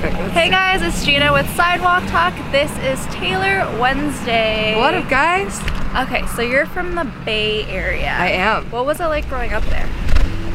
Hey 0.00 0.48
guys, 0.48 0.80
it's 0.80 1.04
Gina 1.04 1.30
with 1.30 1.46
Sidewalk 1.54 2.02
Talk. 2.06 2.32
This 2.50 2.70
is 2.78 3.04
Taylor 3.14 3.66
Wednesday. 3.78 4.74
What 4.74 4.94
up, 4.94 5.10
guys? 5.10 5.60
Okay, 5.94 6.26
so 6.28 6.40
you're 6.40 6.64
from 6.64 6.94
the 6.94 7.04
Bay 7.26 7.64
Area. 7.66 8.08
I 8.08 8.28
am. 8.28 8.70
What 8.70 8.86
was 8.86 8.98
it 9.00 9.04
like 9.08 9.28
growing 9.28 9.52
up 9.52 9.62
there? 9.64 9.86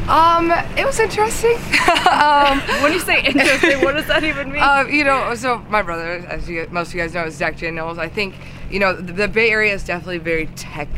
Um, 0.08 0.50
it 0.76 0.84
was 0.84 0.98
interesting. 0.98 1.54
um, 2.10 2.58
When 2.82 2.92
you 2.92 2.98
say 2.98 3.22
interesting, 3.24 3.82
what 3.84 3.92
does 3.94 4.08
that 4.08 4.24
even 4.24 4.50
mean? 4.50 4.62
uh, 4.62 4.84
you 4.90 5.04
know, 5.04 5.32
so 5.36 5.58
my 5.68 5.80
brother, 5.80 6.26
as 6.28 6.48
you, 6.48 6.66
most 6.72 6.88
of 6.88 6.94
you 6.96 7.02
guys 7.02 7.14
know, 7.14 7.26
is 7.26 7.36
Zach 7.36 7.56
J. 7.56 7.70
Knowles. 7.70 7.98
I 7.98 8.08
think, 8.08 8.34
you 8.68 8.80
know, 8.80 8.96
the, 8.96 9.12
the 9.12 9.28
Bay 9.28 9.50
Area 9.50 9.72
is 9.72 9.84
definitely 9.84 10.18
very 10.18 10.46
tech 10.56 10.88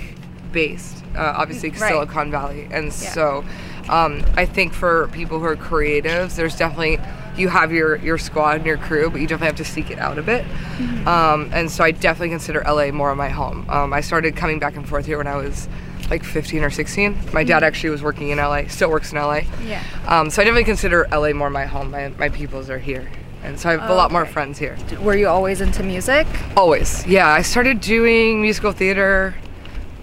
based, 0.52 1.05
uh, 1.14 1.34
obviously 1.36 1.69
Right. 1.69 1.91
Silicon 1.91 2.30
Valley. 2.30 2.66
And 2.70 2.86
Yeah. 2.86 2.91
so 3.12 3.44
um, 3.91 4.24
I 4.38 4.46
think 4.46 4.72
for 4.72 5.08
people 5.08 5.38
who 5.38 5.44
are 5.44 5.56
creatives, 5.56 6.36
there's 6.36 6.56
definitely, 6.56 6.98
you 7.38 7.48
have 7.48 7.73
your, 7.73 7.97
your 7.97 8.19
squad 8.19 8.56
and 8.56 8.66
your 8.66 8.78
crew, 8.78 9.10
but 9.10 9.20
you 9.20 9.27
definitely 9.27 9.47
have 9.48 9.56
to 9.56 9.65
seek 9.65 9.91
it 9.91 9.98
out 9.98 10.19
a 10.19 10.23
bit. 10.23 10.45
Mm-hmm. 10.45 11.09
Um, 11.09 11.51
and 11.52 11.70
so 11.70 11.84
I 11.84 11.91
definitely 11.91 12.30
consider 12.30 12.62
LA 12.66 12.91
more 12.91 13.11
of 13.11 13.16
my 13.16 13.28
home. 13.28 13.69
Um, 13.69 13.92
I 13.92 14.01
started 14.01 14.37
coming 14.37 14.59
back 14.59 14.77
and 14.77 14.88
forth 14.88 15.06
here 15.06 15.19
when 15.19 15.27
I 15.27 15.37
was 15.37 15.69
like 16.11 16.24
15 16.24 16.64
or 16.64 16.70
16. 16.70 17.19
My 17.33 17.45
dad 17.45 17.62
actually 17.62 17.91
was 17.91 18.03
working 18.03 18.30
in 18.30 18.39
LA, 18.39 18.62
still 18.69 18.91
works 18.91 19.12
in 19.12 19.19
LA. 19.19 19.41
Mm-hmm. 19.41 19.69
Yeah. 19.69 19.83
Um, 20.06 20.30
so 20.30 20.42
I 20.42 20.45
definitely 20.45 20.64
consider 20.64 21.06
LA 21.11 21.33
more 21.33 21.50
my 21.50 21.67
home. 21.67 21.91
My, 21.91 22.08
my 22.08 22.28
peoples 22.28 22.70
are 22.70 22.78
here. 22.78 23.08
And 23.45 23.58
so 23.58 23.69
I 23.69 23.73
have 23.73 23.89
a 23.89 23.95
lot 23.95 24.11
more 24.11 24.23
Okay. 24.23 24.33
friends 24.33 24.58
here. 24.58 24.77
Were 25.00 25.14
you 25.14 25.28
always 25.28 25.61
into 25.61 25.83
music? 25.84 26.27
Always. 26.56 27.06
Yeah, 27.06 27.28
I 27.28 27.42
started 27.42 27.80
doing 27.80 28.42
musical 28.42 28.73
theater. 28.73 29.34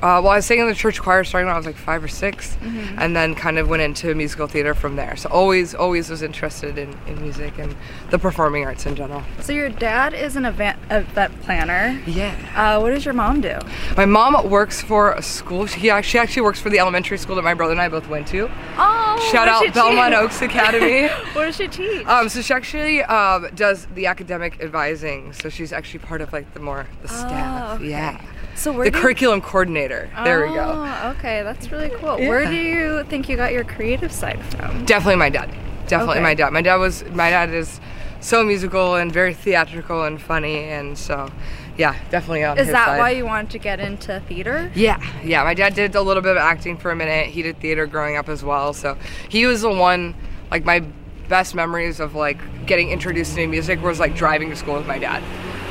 Uh, 0.05 0.21
well, 0.21 0.27
I 0.33 0.35
was 0.35 0.45
singing 0.45 0.65
in 0.65 0.69
the 0.69 0.75
church 0.75 1.01
choir 1.01 1.23
starting 1.23 1.47
when 1.47 1.55
I 1.55 1.57
was 1.57 1.65
like 1.65 1.75
five 1.75 2.03
or 2.03 2.07
6 2.07 2.57
Mm-hmm. 2.57 2.99
and 2.99 3.15
then 3.15 3.33
kind 3.33 3.57
of 3.57 3.67
went 3.69 3.81
into 3.81 4.13
musical 4.13 4.45
theater 4.45 4.75
from 4.75 4.95
there. 4.97 5.15
So 5.15 5.29
always, 5.29 5.73
always 5.73 6.09
was 6.11 6.21
interested 6.21 6.77
in, 6.77 6.95
in 7.07 7.19
music 7.21 7.57
and 7.57 7.75
the 8.11 8.19
performing 8.19 8.65
arts 8.65 8.85
in 8.85 8.95
general. 8.95 9.23
So 9.41 9.51
your 9.51 9.69
dad 9.69 10.13
is 10.13 10.35
an 10.35 10.45
event 10.45 10.77
event 10.91 11.41
planner. 11.41 11.99
Yeah. 12.05 12.35
Uh, 12.55 12.79
what 12.81 12.91
does 12.91 13.03
your 13.03 13.15
mom 13.15 13.41
do? 13.41 13.57
My 13.97 14.05
mom 14.05 14.47
works 14.47 14.79
for 14.81 15.13
a 15.13 15.23
school. 15.23 15.65
She 15.65 15.89
actually, 15.89 16.09
she 16.09 16.19
actually 16.19 16.41
works 16.43 16.59
for 16.59 16.69
the 16.69 16.77
elementary 16.77 17.17
school 17.17 17.35
that 17.37 17.41
my 17.43 17.55
brother 17.55 17.71
and 17.71 17.81
I 17.81 17.89
both 17.89 18.07
went 18.07 18.27
to. 18.27 18.47
Oh, 18.77 19.29
Shout 19.31 19.47
out 19.47 19.73
Belmont 19.73 20.13
teach? 20.13 20.21
Oaks 20.21 20.41
Academy. 20.49 21.07
what 21.33 21.45
does 21.45 21.55
she 21.55 21.67
teach? 21.67 22.05
Um, 22.05 22.29
so 22.29 22.41
she 22.41 22.53
actually 22.53 23.01
um, 23.03 23.47
does 23.55 23.87
the 23.95 24.05
academic 24.05 24.61
advising. 24.61 25.33
So 25.33 25.49
she's 25.49 25.73
actually 25.73 25.99
part 26.01 26.21
of 26.21 26.31
like 26.31 26.53
the 26.53 26.59
more 26.59 26.85
the 27.01 27.07
staff. 27.07 27.71
Oh, 27.71 27.75
okay. 27.77 27.89
Yeah. 27.89 28.21
So 28.55 28.71
where 28.71 28.85
The 28.85 28.91
do 28.91 28.99
curriculum 29.01 29.41
coordinator. 29.41 30.09
There 30.23 30.47
we 30.47 30.53
go. 30.53 30.63
Oh, 30.85 31.09
okay, 31.17 31.43
that's 31.43 31.71
really 31.71 31.89
cool. 31.89 32.17
Where 32.17 32.45
do 32.45 32.55
you 32.55 33.03
think 33.05 33.29
you 33.29 33.35
got 33.37 33.51
your 33.53 33.63
creative 33.63 34.11
side 34.11 34.43
from? 34.45 34.85
Definitely 34.85 35.17
my 35.17 35.29
dad. 35.29 35.49
Definitely 35.87 36.15
Okay. 36.15 36.23
my 36.23 36.33
dad. 36.33 36.51
My 36.53 36.61
dad 36.61 36.75
was 36.77 37.03
my 37.11 37.29
dad 37.29 37.49
is 37.53 37.79
so 38.21 38.43
musical 38.43 38.95
and 38.95 39.11
very 39.11 39.33
theatrical 39.35 40.03
and 40.03 40.19
funny 40.19 40.63
and 40.63 40.97
so 40.97 41.29
yeah, 41.77 41.93
definitely 42.09 42.43
on 42.43 42.57
Is 42.57 42.67
that 42.67 42.85
side. 42.87 42.97
why 42.99 43.09
you 43.11 43.25
wanted 43.25 43.51
to 43.51 43.59
get 43.59 43.79
into 43.79 44.19
theater? 44.27 44.71
Yeah, 44.73 44.99
yeah. 45.23 45.43
My 45.43 45.53
dad 45.53 45.75
did 45.75 45.93
a 45.93 46.01
little 46.01 46.23
bit 46.23 46.31
of 46.31 46.37
acting 46.37 46.77
for 46.77 46.89
a 46.89 46.95
minute. 46.95 47.27
He 47.27 47.41
did 47.41 47.59
theater 47.59 47.85
growing 47.85 48.15
up 48.15 48.29
as 48.29 48.43
well. 48.43 48.71
So 48.73 48.97
he 49.29 49.45
was 49.45 49.61
the 49.61 49.69
one, 49.69 50.15
like 50.49 50.63
my 50.63 50.83
best 51.27 51.53
memories 51.53 51.99
of 51.99 52.15
like 52.15 52.37
getting 52.65 52.89
introduced 52.91 53.33
to 53.35 53.41
new 53.41 53.47
music 53.49 53.81
was 53.83 53.99
like 53.99 54.15
driving 54.15 54.49
to 54.51 54.55
school 54.55 54.75
with 54.75 54.87
my 54.87 54.97
dad. 54.97 55.21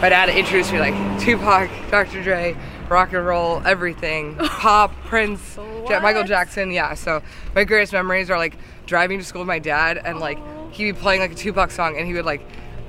My 0.02 0.10
dad 0.10 0.28
introduced 0.28 0.72
me 0.72 0.78
like 0.80 0.94
Tupac, 1.20 1.70
Dr. 1.90 2.22
Dre, 2.22 2.54
rock 2.88 3.12
and 3.12 3.24
roll, 3.26 3.62
everything, 3.66 4.36
pop, 4.38 4.92
Prince, 5.06 5.56
Michael 5.88 6.24
Jackson. 6.24 6.70
Yeah. 6.70 6.94
So 6.94 7.22
my 7.54 7.64
greatest 7.64 7.92
memories 7.92 8.30
are 8.30 8.38
like 8.38 8.56
driving 8.86 9.18
to 9.18 9.24
school 9.24 9.40
with 9.42 9.48
my 9.48 9.58
dad 9.58 9.98
and 9.98 10.20
like 10.20 10.38
he'd 10.72 10.92
be 10.92 10.98
playing 10.98 11.20
like 11.20 11.32
a 11.32 11.34
Tupac 11.36 11.70
song 11.70 11.96
and 11.96 12.06
he 12.06 12.12
would 12.14 12.24
like 12.24 12.42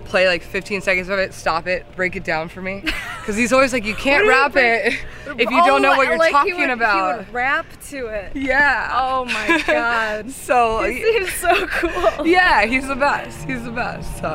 play 0.06 0.28
like 0.28 0.44
15 0.44 0.82
seconds 0.82 1.10
of 1.10 1.18
it, 1.18 1.34
stop 1.34 1.66
it, 1.68 1.84
break 1.96 2.16
it 2.16 2.24
down 2.24 2.50
for 2.50 2.62
me. 2.62 2.84
Because 3.26 3.38
he's 3.38 3.52
always 3.52 3.74
like, 3.74 3.86
you 3.86 3.96
can't 3.96 4.28
rap 4.28 4.56
it 4.56 4.94
if 5.26 5.50
you 5.50 5.64
don't 5.66 5.82
know 5.82 5.94
Oh, 5.94 5.98
what 5.98 6.08
you're 6.08 6.16
like 6.16 6.28
he 6.28 6.52
talking 6.52 6.60
would- 6.60 6.70
about. 6.70 7.12
He 7.14 7.18
would 7.26 7.34
rap 7.34 7.66
to 7.90 8.06
it. 8.06 8.36
Yeah. 8.36 8.92
Oh 8.94 9.26
my 9.26 9.64
god. 9.66 10.30
so 10.30 10.84
He 10.84 11.02
seems 11.02 11.34
so 11.34 11.66
cool. 11.66 12.28
yeah, 12.28 12.68
he's 12.68 12.88
the 12.88 12.94
best. 12.96 13.44
He's 13.48 13.64
the 13.64 13.72
best. 13.72 14.16
So 14.20 14.28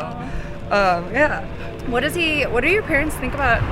um, 0.73 1.13
yeah, 1.15 1.47
What 1.87 2.01
does 2.01 2.17
he? 2.17 2.43
What 2.47 2.63
do 2.63 2.69
your 2.69 2.83
parents 2.83 3.15
think 3.15 3.33
about 3.33 3.63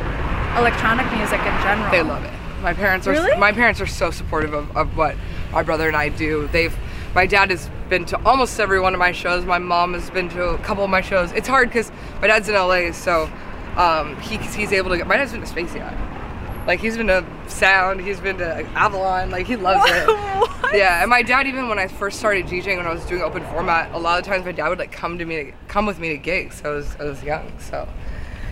electronic 0.59 1.07
music 1.17 1.41
in 1.41 1.63
general? 1.63 1.91
they 1.91 2.03
love 2.03 2.25
it. 2.25 2.33
My 2.63 2.75
parents 2.75 3.07
are 3.07 3.13
Really? 3.13 3.37
my 3.39 3.53
parents 3.53 3.81
are 3.81 3.87
so 3.87 4.11
supportive 4.11 4.53
of, 4.53 4.77
of 4.77 4.97
what 4.97 5.17
my 5.53 5.63
brother 5.63 5.87
and 5.87 5.97
I 5.97 6.09
do. 6.09 6.49
They've 6.49 6.77
my 7.15 7.27
dad 7.27 7.51
has 7.51 7.71
been 7.89 8.05
to 8.07 8.19
almost 8.27 8.59
every 8.61 8.81
one 8.81 8.93
of 8.95 8.99
my 8.99 9.13
shows. 9.13 9.45
My 9.45 9.59
mom 9.59 9.95
has 9.95 10.11
been 10.11 10.29
to 10.31 10.49
a 10.51 10.59
couple 10.59 10.85
of 10.85 10.91
my 10.91 11.01
shows. 11.01 11.33
It's 11.33 11.49
hard 11.49 11.69
because 11.69 11.91
my 12.21 12.27
dad's 12.27 12.49
in 12.49 12.55
LA, 12.55 12.93
so 12.93 13.31
um, 13.77 14.17
he, 14.21 14.37
he's 14.37 14.73
able 14.73 14.91
to 14.91 14.99
get. 14.99 15.07
My 15.07 15.17
dad's 15.17 15.33
been 15.33 15.41
to 15.41 15.47
Space 15.47 15.75
Yacht. 15.75 15.95
Like 16.67 16.81
he's 16.81 16.99
been 16.99 17.07
to 17.07 17.25
Sound, 17.47 18.01
he's 18.03 18.21
been 18.21 18.37
to 18.39 18.63
Avalon. 18.75 19.31
Like 19.31 19.47
he 19.47 19.57
loves 19.57 19.91
it. 19.91 20.09
What? 20.39 20.75
Yeah, 20.77 21.01
and 21.01 21.09
my 21.11 21.23
dad 21.23 21.47
even 21.47 21.69
when 21.69 21.79
I 21.79 21.89
first 21.89 22.19
started 22.19 22.47
DJing 22.47 22.77
when 22.77 22.87
I 22.87 22.93
was 22.93 23.05
doing 23.07 23.23
open 23.23 23.43
format, 23.45 23.93
a 23.93 23.99
lot 23.99 24.19
of 24.19 24.25
times 24.27 24.45
my 24.45 24.53
dad 24.53 24.69
would 24.69 24.79
like 24.79 24.93
come 24.93 25.17
to 25.19 25.25
me, 25.25 25.53
come 25.67 25.87
with 25.87 25.99
me 25.99 26.11
to 26.11 26.17
gigs. 26.19 26.63
I 26.65 26.69
was 26.69 26.95
I 27.01 27.05
was 27.05 27.23
young, 27.23 27.51
so 27.59 27.89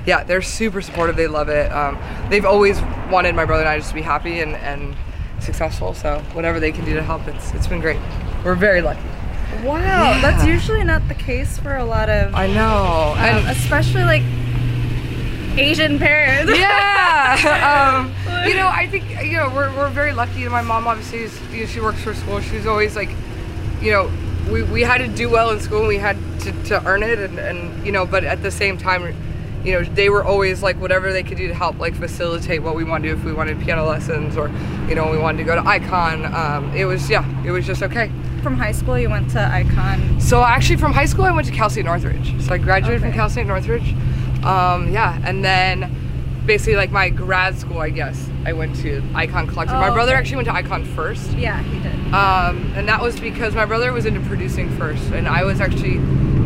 yeah, 0.06 0.22
they're 0.25 0.43
super 0.43 0.81
supportive. 0.81 1.17
They 1.17 1.27
love 1.27 1.49
it. 1.49 1.71
Um, 1.72 1.99
they've 2.31 2.44
always 2.44 2.81
wanted 3.11 3.34
my 3.34 3.44
brother 3.44 3.62
and 3.62 3.69
I 3.69 3.77
just 3.78 3.91
to 3.91 3.94
be 3.94 4.03
happy 4.03 4.41
and, 4.41 4.55
and 4.56 4.94
successful. 5.41 5.94
So 5.94 6.21
whatever 6.33 6.61
they 6.61 6.72
can 6.72 6.84
do 6.84 6.94
to 6.94 7.03
help, 7.03 7.27
it's 7.28 7.53
it's 7.55 7.67
been 7.67 7.81
great. 7.81 7.99
We're 8.45 8.55
very 8.55 8.81
lucky. 8.83 9.00
Wow, 9.65 9.77
Yeah. 9.81 10.21
that's 10.21 10.45
usually 10.47 10.84
not 10.84 11.06
the 11.09 11.15
case 11.15 11.59
for 11.59 11.77
a 11.77 11.84
lot 11.84 12.09
of, 12.09 12.34
I 12.34 12.47
know. 12.47 13.12
um, 13.16 13.19
And 13.19 13.49
especially 13.56 14.03
like 14.05 14.22
Asian 15.59 15.99
parents. 15.99 16.53
yeah. 16.56 18.05
um, 18.05 18.47
you 18.49 18.55
know, 18.55 18.69
I 18.69 18.87
think 18.87 19.05
you 19.25 19.37
know 19.39 19.50
we're, 19.55 19.75
we're 19.77 19.89
very 19.89 20.12
lucky. 20.12 20.47
My 20.49 20.62
mom 20.62 20.87
obviously 20.87 21.21
is, 21.21 21.41
you 21.53 21.61
know, 21.61 21.66
she 21.66 21.81
works 21.81 22.00
for 22.03 22.15
school. 22.15 22.41
She's 22.41 22.66
always 22.66 22.95
like, 22.97 23.11
you 23.81 23.91
know, 23.93 24.11
we, 24.50 24.62
we 24.65 24.83
had 24.83 24.99
to 24.99 25.09
do 25.09 25.28
well 25.31 25.50
in 25.50 25.61
school. 25.61 25.81
and 25.81 25.89
We 25.89 25.97
had 25.99 26.16
to, 26.41 26.53
to 26.65 26.84
earn 26.87 27.03
it, 27.03 27.19
and, 27.19 27.39
and 27.39 27.84
you 27.87 27.93
know, 27.93 28.05
but 28.06 28.25
at 28.25 28.43
the 28.43 28.50
same 28.50 28.77
time, 28.77 29.15
you 29.66 29.72
know, 29.72 29.82
they 29.82 30.09
were 30.09 30.25
always 30.25 30.62
like 30.62 30.81
whatever 30.81 31.12
they 31.12 31.22
could 31.25 31.37
do 31.37 31.49
to 31.49 31.54
help 31.54 31.78
like 31.81 31.94
facilitate 31.94 32.62
what 32.62 32.77
we 32.77 32.84
wanted 32.84 33.09
to 33.09 33.15
do. 33.15 33.19
If 33.19 33.25
we 33.25 33.32
wanted 33.32 33.60
piano 33.60 33.84
lessons 33.84 34.37
or 34.37 34.49
you 34.88 34.94
know 34.94 35.10
we 35.10 35.19
wanted 35.19 35.38
to 35.38 35.44
go 35.44 35.56
to 35.56 35.66
Icon, 35.69 36.25
um, 36.34 36.72
it 36.75 36.84
was 36.84 37.10
yeah, 37.10 37.25
it 37.44 37.50
was 37.50 37.66
just 37.66 37.82
okay. 37.82 38.10
From 38.43 38.56
high 38.56 38.71
school, 38.72 38.97
you 38.97 39.10
went 39.10 39.28
to 39.31 39.41
Icon. 39.44 40.21
So 40.21 40.43
actually, 40.44 40.77
from 40.77 40.93
high 40.93 41.06
school, 41.06 41.25
I 41.25 41.32
went 41.32 41.49
to 41.49 41.53
Cal 41.53 41.69
State 41.69 41.84
Northridge. 41.84 42.41
So 42.43 42.54
I 42.54 42.59
graduated 42.59 43.00
from 43.00 43.09
Okay. 43.10 43.16
Cal 43.19 43.28
State 43.28 43.47
Northridge. 43.47 43.93
Um, 44.44 44.93
yeah, 44.93 45.21
and 45.25 45.44
then 45.44 45.91
basically 46.47 46.77
like 46.77 46.93
my 46.93 47.09
grad 47.09 47.59
school, 47.59 47.78
I 47.81 47.91
guess 47.91 48.31
I 48.44 48.53
went 48.53 48.77
to 48.77 49.03
Icon 49.16 49.48
Collective. 49.48 49.75
my 49.77 49.88
Oh, 49.88 49.93
brother 49.94 50.12
okay. 50.12 50.21
actually 50.21 50.37
went 50.37 50.47
to 50.47 50.54
Icon 50.54 50.84
first, 50.84 51.33
Yeah, 51.33 51.60
he 51.65 51.81
did. 51.81 52.15
um, 52.15 52.72
and 52.77 52.87
that 52.88 53.03
was 53.03 53.19
because 53.19 53.56
my 53.56 53.65
brother 53.65 53.93
was 53.93 54.06
into 54.06 54.21
producing 54.21 54.71
first, 54.78 55.03
and 55.10 55.27
I 55.27 55.43
was 55.43 55.60
actually 55.60 55.98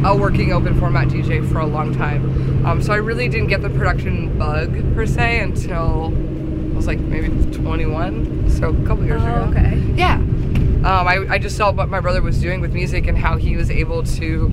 a 0.04 0.16
working 0.16 0.52
open 0.52 0.78
format 0.78 1.08
DJ 1.08 1.46
for 1.50 1.58
a 1.60 1.66
long 1.66 1.94
time. 1.94 2.64
Um, 2.66 2.82
so 2.82 2.92
I 2.92 2.96
really 2.96 3.28
didn't 3.28 3.48
get 3.48 3.62
the 3.62 3.70
production 3.70 4.38
bug 4.38 4.72
per 4.94 5.06
se 5.06 5.40
until 5.40 6.06
I 6.72 6.74
was 6.76 6.86
like 6.86 6.98
maybe 6.98 7.28
21, 7.52 8.50
so 8.50 8.70
a 8.70 8.86
couple 8.86 9.04
years 9.04 9.22
Oh, 9.22 9.26
ago. 9.44 9.50
okay. 9.50 9.76
Yeah. 9.96 10.14
Um, 10.16 10.86
I, 11.06 11.26
I 11.28 11.38
just 11.38 11.56
saw 11.56 11.70
what 11.72 11.88
my 11.90 12.00
brother 12.00 12.22
was 12.22 12.40
doing 12.40 12.60
with 12.62 12.72
music 12.72 13.06
and 13.06 13.18
how 13.18 13.36
he 13.36 13.56
was 13.56 13.70
able 13.70 14.02
to 14.04 14.50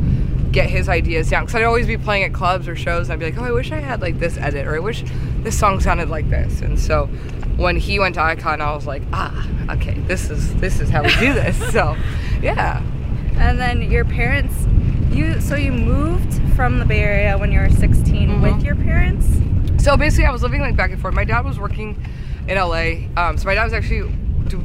get 0.52 0.70
his 0.70 0.90
ideas 0.90 1.30
down. 1.30 1.46
Because 1.46 1.56
I'd 1.56 1.64
always 1.64 1.88
be 1.88 1.98
playing 1.98 2.24
at 2.24 2.34
clubs 2.34 2.68
or 2.68 2.76
shows 2.76 3.10
and 3.10 3.14
I'd 3.14 3.20
be 3.20 3.32
like, 3.32 3.42
oh, 3.42 3.46
I 3.46 3.52
wish 3.52 3.72
I 3.72 3.80
had 3.80 4.02
like 4.02 4.20
this 4.20 4.38
edit 4.38 4.68
or 4.68 4.76
I 4.76 4.80
wish 4.80 5.04
this 5.44 5.58
song 5.58 5.80
sounded 5.80 6.10
like 6.10 6.30
this. 6.30 6.62
And 6.62 6.78
so 6.78 7.06
when 7.56 7.78
he 7.78 8.00
went 8.00 8.16
to 8.16 8.22
Icon, 8.22 8.60
I 8.60 8.74
was 8.76 8.86
like, 8.86 9.04
ah, 9.14 9.48
okay, 9.70 9.94
this 10.02 10.30
is 10.30 10.54
this 10.56 10.82
is 10.82 10.90
how 10.90 11.04
we 11.04 11.10
do 11.16 11.34
this. 11.34 11.58
so, 11.72 11.96
yeah. 12.42 12.82
And 13.38 13.58
then 13.60 13.84
your 13.90 14.04
parents, 14.04 14.54
you 15.12 15.40
so 15.42 15.56
you 15.56 15.72
moved 15.72 16.34
from 16.56 16.80
the 16.80 16.86
Bay 16.86 17.00
Area 17.02 17.38
when 17.38 17.52
you 17.52 17.60
were 17.60 17.70
16 17.70 18.30
Mhm. 18.30 18.42
with 18.42 18.64
your 18.64 18.76
parents. 18.76 19.28
So 19.84 19.96
basically, 19.96 20.26
I 20.26 20.32
was 20.32 20.42
living 20.44 20.62
like 20.62 20.76
back 20.76 20.92
and 20.92 21.00
forth. 21.02 21.14
My 21.14 21.24
dad 21.24 21.46
was 21.46 21.60
working 21.60 21.98
in 22.48 22.58
LA. 22.58 23.08
Um, 23.16 23.38
so 23.38 23.46
my 23.46 23.54
dad 23.56 23.64
was 23.66 23.74
actually 23.74 24.12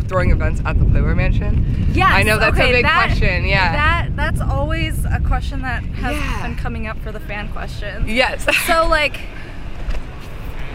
throwing 0.09 0.31
events 0.31 0.61
at 0.65 0.79
the 0.79 0.85
Playboy 0.85 1.15
Mansion. 1.15 1.87
Yes. 1.93 2.11
I 2.13 2.23
know 2.23 2.39
that's 2.39 2.57
okay, 2.57 2.71
a 2.71 2.73
big 2.73 2.85
that- 2.85 3.07
question. 3.09 3.45
Yeah. 3.45 3.73
That 3.73 4.17
that's 4.17 4.41
always 4.41 5.05
a 5.05 5.21
question 5.21 5.63
that 5.63 5.83
has 5.85 6.17
Yeah. 6.17 6.43
been 6.43 6.57
coming 6.57 6.87
up 6.87 6.99
for 7.03 7.13
the 7.13 7.21
fan 7.21 7.49
questions. 7.49 8.09
yes. 8.09 8.47
So 8.67 8.87
like, 8.89 9.21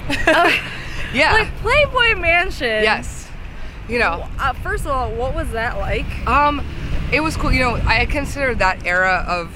oh, 0.28 0.54
Yeah. 1.14 1.34
Like 1.34 1.56
Playboy 1.62 2.20
Mansion. 2.20 2.84
yes. 2.84 3.30
You 3.88 4.00
know, 4.00 4.28
Uh, 4.40 4.52
first 4.54 4.86
of 4.86 4.92
all, 4.92 5.10
what 5.12 5.34
was 5.34 5.50
that 5.52 5.78
like? 5.78 6.06
Um, 6.28 6.62
it 7.12 7.22
was 7.22 7.36
cool. 7.38 7.52
You 7.52 7.60
know, 7.62 7.76
I 7.86 8.06
consider 8.06 8.56
that 8.56 8.86
era 8.86 9.24
of. 9.28 9.54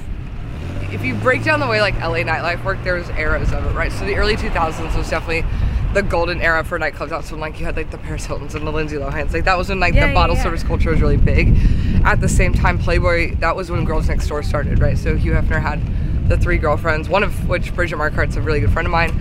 If 0.94 1.06
you 1.06 1.16
break 1.16 1.44
down 1.44 1.62
the 1.62 1.68
way 1.68 1.80
like 1.80 1.96
LA 2.02 2.18
nightlife 2.20 2.64
worked, 2.66 2.84
there 2.84 2.96
was 2.96 3.10
eras 3.12 3.54
of 3.54 3.66
it, 3.66 3.70
right? 3.74 3.92
So 3.94 4.06
the 4.06 4.16
early 4.16 4.36
2000s 4.36 4.96
was 4.98 5.10
definitely 5.10 5.46
the 5.94 6.02
golden 6.04 6.42
era 6.42 6.66
for 6.66 6.78
nightclubs. 6.78 7.10
That's 7.10 7.32
when 7.32 7.40
like 7.40 7.60
you 7.60 7.66
had 7.66 7.78
like 7.78 7.92
the 7.92 7.98
Paris 7.98 8.26
Hiltons 8.26 8.56
and 8.56 8.68
the 8.68 8.72
Lindsay 8.72 8.98
Lohans. 8.98 9.32
Like 9.34 9.46
that 9.46 9.58
was 9.58 9.70
when 9.70 9.80
like 9.80 9.94
Yeah, 9.94 10.02
the 10.02 10.08
yeah, 10.08 10.14
bottle 10.14 10.36
yeah. 10.36 10.44
service 10.44 10.64
culture 10.64 10.90
was 10.92 11.00
really 11.00 11.16
big. 11.16 11.58
At 12.04 12.20
the 12.20 12.28
same 12.28 12.54
time, 12.54 12.78
Playboy. 12.78 13.36
That 13.38 13.56
was 13.56 13.72
when 13.72 13.86
Girls 13.86 14.10
Next 14.10 14.28
Door 14.28 14.44
started, 14.44 14.80
right? 14.80 14.98
So 14.98 15.16
Hugh 15.16 15.32
Hefner 15.32 15.62
had 15.62 15.80
the 16.28 16.38
three 16.38 16.58
girlfriends, 16.58 17.08
one 17.08 17.24
of 17.24 17.48
which 17.48 17.74
Bridget 17.74 17.96
Marquardt's 17.98 18.36
a 18.36 18.42
really 18.42 18.60
good 18.60 18.72
friend 18.74 18.86
of 18.86 18.92
mine. 18.92 19.18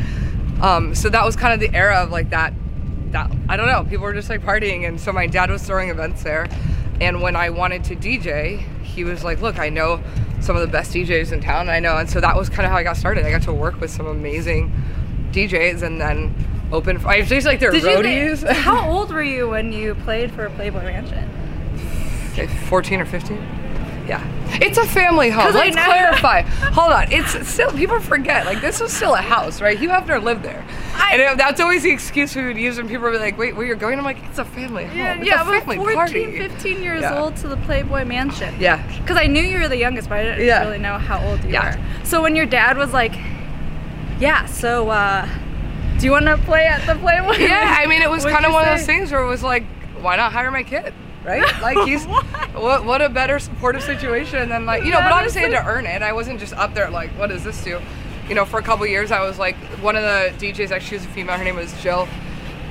Um, 0.60 0.94
so 0.96 1.08
that 1.08 1.24
was 1.24 1.36
kind 1.36 1.54
of 1.54 1.60
the 1.60 1.76
era 1.76 1.96
of 2.02 2.10
like 2.10 2.30
that 2.30 2.52
that 3.12 3.30
I 3.48 3.56
don't 3.56 3.66
know. 3.68 3.84
People 3.84 4.04
were 4.04 4.12
just 4.12 4.28
like 4.28 4.42
partying, 4.42 4.88
and 4.88 5.00
so 5.00 5.12
my 5.12 5.28
dad 5.28 5.50
was 5.50 5.62
throwing 5.62 5.88
events 5.88 6.24
there. 6.24 6.48
And 7.00 7.22
when 7.22 7.36
I 7.36 7.50
wanted 7.50 7.84
to 7.84 7.96
DJ, 7.96 8.58
he 8.82 9.04
was 9.04 9.24
like, 9.24 9.40
"Look, 9.40 9.58
I 9.58 9.68
know 9.68 10.02
some 10.40 10.56
of 10.56 10.62
the 10.62 10.68
best 10.68 10.92
DJs 10.92 11.32
in 11.32 11.40
town. 11.40 11.68
I 11.68 11.80
know." 11.80 11.96
And 11.96 12.08
so 12.10 12.20
that 12.20 12.36
was 12.36 12.48
kind 12.48 12.66
of 12.66 12.72
how 12.72 12.76
I 12.78 12.82
got 12.82 12.96
started. 12.96 13.24
I 13.24 13.30
got 13.30 13.42
to 13.42 13.52
work 13.52 13.80
with 13.80 13.90
some 13.90 14.06
amazing 14.06 14.72
DJs, 15.32 15.82
and 15.82 16.00
then 16.00 16.34
open. 16.72 16.98
I 17.06 17.20
was 17.20 17.28
just 17.28 17.46
like 17.46 17.60
their 17.60 17.70
Did 17.70 17.84
roadies. 17.84 18.42
you? 18.42 18.48
How 18.54 18.88
old 18.90 19.12
were 19.12 19.22
you 19.22 19.48
when 19.48 19.72
you 19.72 19.94
played 19.96 20.30
for 20.32 20.48
Playboy 20.50 20.82
Mansion? 20.82 21.28
Okay, 22.32 22.46
14 22.46 23.00
or 23.00 23.06
15. 23.06 23.36
Yeah, 24.06 24.22
it's 24.60 24.78
a 24.78 24.86
family 24.86 25.30
home. 25.30 25.52
Let's 25.54 25.76
clarify. 25.76 26.40
Hold 26.72 26.92
on, 26.92 27.12
it's 27.12 27.48
still 27.48 27.70
people 27.72 28.00
forget. 28.00 28.44
Like 28.46 28.60
this 28.60 28.80
was 28.80 28.92
still 28.92 29.14
a 29.14 29.22
house, 29.22 29.60
right? 29.60 29.78
Hugh 29.78 29.88
Hefner 29.90 30.22
lived 30.22 30.42
there, 30.42 30.64
I- 31.00 31.12
and 31.14 31.22
it- 31.22 31.38
that's 31.38 31.60
always 31.60 31.82
the 31.82 31.90
excuse 31.90 32.34
we 32.36 32.44
would 32.46 32.56
use 32.58 32.76
when 32.76 32.88
people 32.88 33.04
were 33.04 33.18
like, 33.18 33.36
"Wait, 33.38 33.56
where 33.56 33.66
you're 33.66 33.76
going?" 33.76 33.98
I'm 33.98 34.04
like, 34.04 34.18
"It's 34.28 34.38
a 34.38 34.44
family 34.44 34.84
home. 34.84 34.96
Yeah, 34.98 35.14
it's 35.14 35.26
yeah, 35.26 35.42
a 35.42 35.44
family 35.60 35.76
14, 35.76 35.94
party." 35.94 36.38
15 36.38 36.82
years 36.82 37.02
Yeah. 37.02 37.18
old 37.18 37.36
to 37.36 37.48
the 37.48 37.56
Playboy 37.58 38.04
Mansion. 38.04 38.54
Yeah. 38.58 38.78
Because 39.00 39.16
I 39.16 39.26
knew 39.26 39.42
you 39.42 39.58
were 39.58 39.68
the 39.68 39.76
youngest, 39.76 40.08
but 40.08 40.18
I 40.18 40.22
didn't 40.24 40.44
Yeah. 40.46 40.62
really 40.64 40.78
know 40.78 40.98
how 40.98 41.20
old 41.20 41.42
you 41.44 41.50
Yeah. 41.50 41.70
were. 41.76 41.76
So 42.04 42.22
when 42.22 42.36
your 42.36 42.46
dad 42.46 42.76
was 42.76 42.92
like, 42.92 43.14
"Yeah, 44.18 44.44
so 44.46 44.90
uh, 44.90 45.26
do 45.98 46.04
you 46.06 46.12
want 46.12 46.26
to 46.26 46.36
play 46.38 46.66
at 46.66 46.86
the 46.86 46.94
Playboy?" 46.96 47.36
Yeah, 47.38 47.76
I 47.78 47.86
mean, 47.86 48.02
it 48.02 48.10
was 48.10 48.24
kind 48.24 48.44
of 48.44 48.52
one 48.52 48.66
of 48.68 48.76
those 48.76 48.86
things 48.86 49.10
where 49.12 49.20
it 49.22 49.26
was 49.28 49.42
like, 49.42 49.64
why 50.00 50.16
not 50.16 50.32
hire 50.32 50.50
my 50.50 50.62
kid? 50.62 50.92
Right? 51.24 51.44
Like 51.62 51.76
he's 51.86 52.06
What? 52.06 52.24
what 52.54 52.84
what 52.86 53.02
a 53.02 53.08
better 53.10 53.38
supportive 53.38 53.82
situation 53.82 54.48
than 54.48 54.64
like 54.64 54.84
you 54.84 54.90
know, 54.90 54.96
That 54.98 55.10
but 55.10 55.16
obviously 55.16 55.42
I 55.44 55.48
had 55.50 55.62
to 55.62 55.66
earn 55.70 55.84
it. 55.86 56.00
I 56.02 56.12
wasn't 56.14 56.40
just 56.40 56.54
up 56.54 56.72
there 56.74 56.88
like, 56.88 57.10
what 57.18 57.28
does 57.28 57.44
this 57.44 57.62
do? 57.62 57.78
You 58.30 58.36
know, 58.36 58.44
for 58.44 58.60
a 58.60 58.62
couple 58.62 58.86
years 58.86 59.10
I 59.10 59.20
was 59.26 59.40
like 59.40 59.56
one 59.82 59.96
of 59.96 60.02
the 60.02 60.32
DJs, 60.38 60.70
actually 60.70 60.88
she 60.88 60.94
was 60.94 61.04
a 61.04 61.08
female, 61.08 61.36
her 61.36 61.42
name 61.42 61.56
was 61.56 61.72
Jill. 61.82 62.06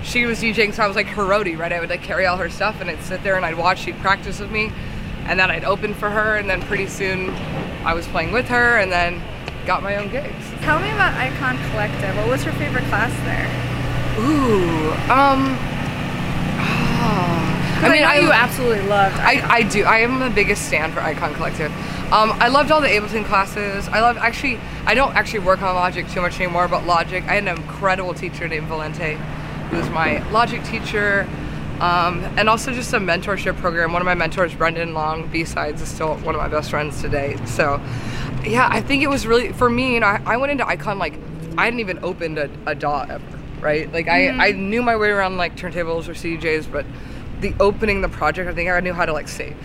She 0.03 0.25
was 0.25 0.39
DJing, 0.39 0.73
so 0.73 0.83
I 0.83 0.87
was 0.87 0.95
like 0.95 1.07
her 1.07 1.23
roadie, 1.23 1.57
right? 1.57 1.73
I 1.73 1.81
would 1.81 1.89
like 1.89 2.01
carry 2.01 2.25
all 2.25 2.37
her 2.37 2.49
stuff 2.49 2.79
and 2.79 2.89
I'd 2.89 3.01
sit 3.01 3.21
there 3.23 3.35
and 3.35 3.45
I'd 3.45 3.57
watch, 3.57 3.79
she'd 3.79 3.97
practice 3.97 4.39
with 4.39 4.51
me, 4.51 4.71
and 5.25 5.37
then 5.37 5.51
I'd 5.51 5.65
open 5.65 5.93
for 5.93 6.09
her, 6.09 6.37
and 6.37 6.49
then 6.49 6.61
pretty 6.61 6.87
soon 6.87 7.31
I 7.83 7.93
was 7.93 8.07
playing 8.07 8.31
with 8.31 8.47
her, 8.47 8.77
and 8.77 8.89
then 8.89 9.21
got 9.65 9.83
my 9.83 9.97
own 9.97 10.09
gigs. 10.09 10.45
Tell 10.61 10.79
me 10.79 10.91
about 10.91 11.13
Icon 11.15 11.57
Collective. 11.71 12.15
What 12.15 12.29
was 12.29 12.45
your 12.45 12.53
favorite 12.53 12.85
class 12.85 13.11
there? 13.25 13.45
Ooh, 14.23 14.93
um. 15.11 15.57
I 17.81 17.89
mean, 17.89 18.03
I 18.03 18.19
you 18.19 18.31
absolutely 18.31 18.85
loved. 18.87 19.15
I, 19.17 19.41
I 19.49 19.63
do. 19.63 19.83
I 19.83 19.99
am 19.99 20.19
the 20.19 20.29
biggest 20.29 20.65
stand 20.65 20.93
for 20.93 20.99
Icon 20.99 21.33
Collective. 21.35 21.71
Um, 22.11 22.31
I 22.33 22.49
loved 22.49 22.71
all 22.71 22.81
the 22.81 22.89
Ableton 22.89 23.23
classes. 23.25 23.87
I 23.87 24.01
love 24.01 24.17
actually. 24.17 24.59
I 24.85 24.93
don't 24.95 25.15
actually 25.15 25.39
work 25.39 25.61
on 25.61 25.73
Logic 25.75 26.07
too 26.09 26.21
much 26.21 26.39
anymore, 26.41 26.67
but 26.67 26.85
Logic. 26.85 27.23
I 27.23 27.35
had 27.35 27.47
an 27.47 27.57
incredible 27.57 28.13
teacher 28.13 28.49
named 28.49 28.67
Valente, 28.67 29.15
who 29.69 29.77
was 29.77 29.89
my 29.91 30.27
Logic 30.29 30.61
teacher, 30.65 31.25
um, 31.79 32.19
and 32.37 32.49
also 32.49 32.73
just 32.73 32.91
a 32.93 32.99
mentorship 32.99 33.55
program. 33.57 33.93
One 33.93 34.01
of 34.01 34.05
my 34.05 34.15
mentors, 34.15 34.53
Brendan 34.53 34.93
Long, 34.93 35.29
B 35.29 35.45
sides, 35.45 35.81
is 35.81 35.87
still 35.87 36.15
one 36.17 36.35
of 36.35 36.41
my 36.41 36.49
best 36.49 36.71
friends 36.71 37.01
today. 37.01 37.37
So, 37.45 37.81
yeah, 38.43 38.67
I 38.69 38.81
think 38.81 39.03
it 39.03 39.09
was 39.09 39.25
really 39.25 39.53
for 39.53 39.69
me. 39.69 39.93
You 39.93 40.01
know, 40.01 40.07
I, 40.07 40.21
I 40.25 40.37
went 40.37 40.51
into 40.51 40.67
Icon 40.67 40.99
like 40.99 41.13
I 41.57 41.65
hadn't 41.65 41.79
even 41.79 42.03
opened 42.03 42.39
a, 42.39 42.49
a 42.65 42.75
DAW 42.75 43.05
ever, 43.09 43.39
right? 43.61 43.89
Like 43.93 44.09
I, 44.09 44.29
I 44.29 44.51
knew 44.51 44.81
my 44.81 44.97
way 44.97 45.09
around 45.09 45.37
like 45.37 45.55
turntables 45.55 46.09
or 46.09 46.13
CDJs, 46.13 46.69
but 46.69 46.85
the 47.41 47.53
opening 47.59 48.01
the 48.01 48.09
project, 48.09 48.49
I 48.49 48.53
think 48.53 48.69
I 48.69 48.79
knew 48.79 48.93
how 48.93 49.05
to 49.05 49.13
like 49.13 49.27
save. 49.27 49.55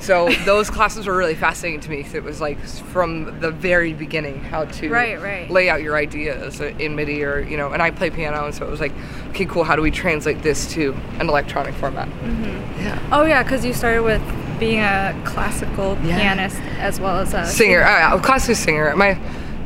So 0.00 0.30
those 0.46 0.70
classes 0.70 1.06
were 1.06 1.14
really 1.16 1.34
fascinating 1.34 1.80
to 1.80 1.90
me 1.90 1.98
because 1.98 2.14
it 2.14 2.22
was 2.24 2.40
like 2.40 2.58
from 2.64 3.38
the 3.40 3.50
very 3.50 3.92
beginning 3.92 4.40
how 4.40 4.64
to 4.64 4.88
Right, 4.88 5.20
right. 5.20 5.50
lay 5.50 5.68
out 5.68 5.82
your 5.82 5.96
ideas 5.96 6.60
in 6.60 6.96
MIDI 6.96 7.22
or 7.22 7.40
you 7.40 7.56
know. 7.58 7.72
And 7.72 7.82
I 7.82 7.90
play 7.90 8.08
piano, 8.10 8.46
and 8.46 8.54
so 8.54 8.66
it 8.66 8.70
was 8.70 8.80
like, 8.80 8.92
okay, 9.30 9.44
cool. 9.44 9.62
How 9.64 9.76
do 9.76 9.82
we 9.82 9.90
translate 9.90 10.42
this 10.42 10.66
to 10.72 10.94
an 11.18 11.28
electronic 11.28 11.74
format? 11.74 12.08
Yeah. 12.78 12.98
Oh 13.12 13.24
yeah, 13.24 13.42
because 13.42 13.64
you 13.64 13.74
started 13.74 14.02
with 14.02 14.22
being 14.58 14.80
a 14.80 15.14
classical 15.26 15.96
Yeah. 16.02 16.18
pianist 16.18 16.60
as 16.78 16.98
well 17.00 17.18
as 17.18 17.32
a 17.34 17.44
Singer, 17.46 17.80
oh, 17.82 17.86
yeah, 17.86 18.18
classical 18.22 18.54
singer. 18.54 18.94
My 18.96 19.18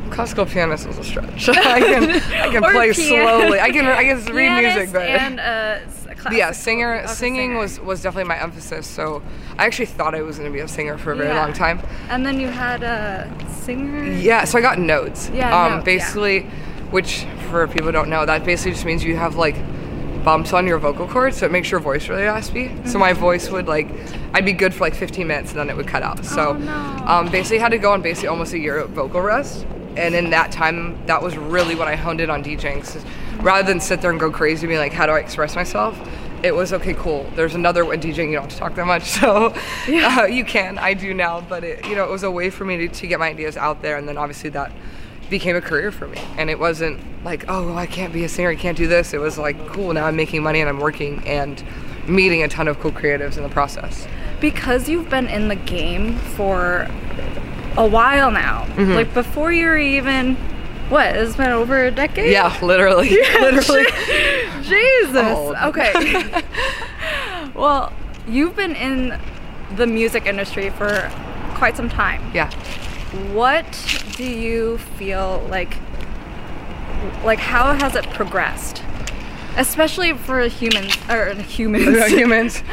classical 0.09 0.45
pianist 0.45 0.85
is 0.87 0.97
a 0.97 1.03
stretch. 1.03 1.47
I 1.49 1.79
can 1.79 2.09
I 2.11 2.49
can 2.51 2.61
play 2.73 2.89
pian- 2.89 2.95
slowly. 3.23 3.59
I 3.61 3.71
can 3.71 3.85
I 3.85 4.03
can 4.03 4.35
read 4.35 4.61
music, 4.61 4.91
but 4.91 5.01
and 5.03 5.39
uh, 5.39 5.79
classical, 6.25 6.37
yeah, 6.37 6.51
singer 6.51 7.07
singing 7.07 7.49
singer. 7.51 7.59
was 7.59 7.79
was 7.79 8.01
definitely 8.01 8.27
my 8.29 8.41
emphasis. 8.41 8.87
So 8.87 9.21
I 9.57 9.65
actually 9.65 9.85
thought 9.87 10.15
I 10.15 10.21
was 10.21 10.37
going 10.37 10.49
to 10.49 10.53
be 10.53 10.61
a 10.61 10.67
singer 10.67 10.97
for 10.97 11.11
a 11.11 11.15
very 11.15 11.29
Yeah. 11.29 11.39
long 11.41 11.53
time. 11.53 11.79
And 12.09 12.25
then 12.25 12.39
you 12.39 12.47
had 12.47 12.83
a 12.83 13.29
singer. 13.63 14.03
Yeah, 14.05 14.43
so 14.45 14.57
I 14.57 14.61
got 14.61 14.79
nodes. 14.79 15.29
Yeah, 15.33 15.55
Um, 15.57 15.73
yeah. 15.73 15.81
basically, 15.81 16.41
which 16.91 17.25
for 17.49 17.67
people 17.67 17.85
who 17.87 17.91
don't 17.91 18.09
know, 18.09 18.25
that 18.25 18.43
basically 18.45 18.71
just 18.73 18.85
means 18.85 19.03
you 19.03 19.15
have 19.15 19.35
like 19.35 19.55
bumps 20.23 20.53
on 20.53 20.65
your 20.65 20.79
vocal 20.79 21.07
cords, 21.07 21.37
so 21.37 21.45
it 21.45 21.51
makes 21.51 21.69
your 21.69 21.79
voice 21.79 22.09
really 22.09 22.23
raspy. 22.23 22.71
So 22.85 22.97
my 22.97 23.13
voice 23.13 23.51
would 23.51 23.67
like, 23.67 23.87
I'd 24.33 24.43
be 24.45 24.53
good 24.53 24.73
for 24.73 24.79
like 24.83 24.95
15 24.95 25.27
minutes 25.27 25.51
and 25.51 25.59
then 25.59 25.69
it 25.69 25.77
would 25.77 25.87
cut 25.87 26.01
out. 26.01 26.25
So 26.25 26.49
Oh, 26.49 26.53
no. 26.53 26.73
um, 27.05 27.29
basically 27.29 27.59
had 27.59 27.69
to 27.69 27.77
go 27.77 27.91
on 27.91 28.01
basically 28.01 28.29
almost 28.29 28.53
a 28.53 28.57
year 28.59 28.77
of 28.79 28.89
vocal 28.89 29.21
rest. 29.21 29.67
And 29.97 30.15
in 30.15 30.31
that 30.31 30.51
time, 30.51 30.97
that 31.05 31.21
was 31.21 31.37
really 31.37 31.75
when 31.75 31.87
I 31.87 31.95
honed 31.95 32.19
in 32.21 32.29
on 32.31 32.43
DJing. 32.43 32.81
'cause 32.81 33.05
rather 33.45 33.67
than 33.67 33.79
sit 33.79 34.01
there 34.01 34.09
and 34.09 34.19
go 34.19 34.31
crazy, 34.31 34.65
being 34.65 34.79
like, 34.79 34.91
how 34.91 35.05
do 35.05 35.11
I 35.11 35.19
express 35.19 35.55
myself? 35.55 35.97
It 36.41 36.53
was 36.53 36.73
okay, 36.73 36.95
cool. 36.95 37.29
There's 37.35 37.53
another 37.53 37.93
in 37.93 37.99
DJing. 37.99 38.29
You 38.29 38.33
don't 38.33 38.43
have 38.43 38.49
to 38.49 38.57
talk 38.57 38.75
that 38.75 38.87
much, 38.87 39.03
so 39.19 39.53
uh, 39.87 40.25
you 40.25 40.43
can. 40.43 40.79
I 40.79 40.95
do 40.95 41.13
now, 41.13 41.41
but 41.41 41.63
it, 41.63 41.85
you 41.85 41.95
know, 41.95 42.03
it 42.03 42.09
was 42.09 42.23
a 42.23 42.31
way 42.31 42.49
for 42.49 42.65
me 42.65 42.77
to, 42.77 42.87
to 42.87 43.07
get 43.07 43.19
my 43.19 43.29
ideas 43.29 43.55
out 43.55 43.83
there, 43.83 43.97
and 43.97 44.07
then 44.07 44.17
obviously 44.17 44.49
that 44.51 44.71
became 45.29 45.55
a 45.55 45.61
career 45.61 45.91
for 45.91 46.07
me. 46.07 46.19
And 46.37 46.49
it 46.49 46.59
wasn't 46.59 46.99
like, 47.23 47.45
oh, 47.47 47.67
well, 47.67 47.77
I 47.77 47.85
can't 47.85 48.11
be 48.11 48.23
a 48.23 48.29
singer, 48.29 48.49
I 48.49 48.55
can't 48.55 48.77
do 48.77 48.87
this. 48.87 49.13
It 49.13 49.19
was 49.19 49.37
like, 49.37 49.67
cool, 49.67 49.93
now 49.93 50.05
I'm 50.05 50.15
making 50.15 50.41
money 50.41 50.59
and 50.59 50.69
I'm 50.69 50.79
working 50.79 51.25
and 51.27 51.63
meeting 52.07 52.43
a 52.43 52.47
ton 52.47 52.67
of 52.67 52.79
cool 52.79 52.91
creatives 52.91 53.37
in 53.37 53.43
the 53.43 53.49
process. 53.49 54.07
Because 54.41 54.89
you've 54.89 55.09
been 55.09 55.27
in 55.27 55.47
the 55.47 55.55
game 55.55 56.17
for 56.17 56.87
a 57.77 57.87
while 57.87 58.31
now. 58.31 58.65
Mm-hmm. 58.65 58.93
Like 58.93 59.13
before 59.13 59.51
you're 59.51 59.77
even. 59.77 60.35
What? 60.89 61.15
It's 61.15 61.35
been 61.35 61.49
over 61.51 61.85
a 61.85 61.91
decade. 61.91 62.31
Yeah, 62.31 62.57
literally, 62.61 63.09
literally. 63.39 63.85
Jesus. 64.61 65.37
Old. 65.37 65.55
Okay. 65.55 66.43
well, 67.55 67.91
you've 68.27 68.55
been 68.55 68.75
in 68.75 69.19
the 69.75 69.87
music 69.87 70.27
industry 70.27 70.69
for 70.69 71.11
quite 71.55 71.75
some 71.75 71.89
time. 71.89 72.21
Yeah. 72.33 72.51
What 73.33 73.65
do 74.15 74.25
you 74.25 74.77
feel 74.97 75.45
like 75.49 75.75
like 77.23 77.39
how 77.39 77.73
has 77.73 77.95
it 77.95 78.05
progressed? 78.11 78.83
Especially 79.57 80.13
for 80.13 80.41
humans 80.47 80.97
or 81.09 81.33
humans. 81.33 82.07
humans. 82.07 82.63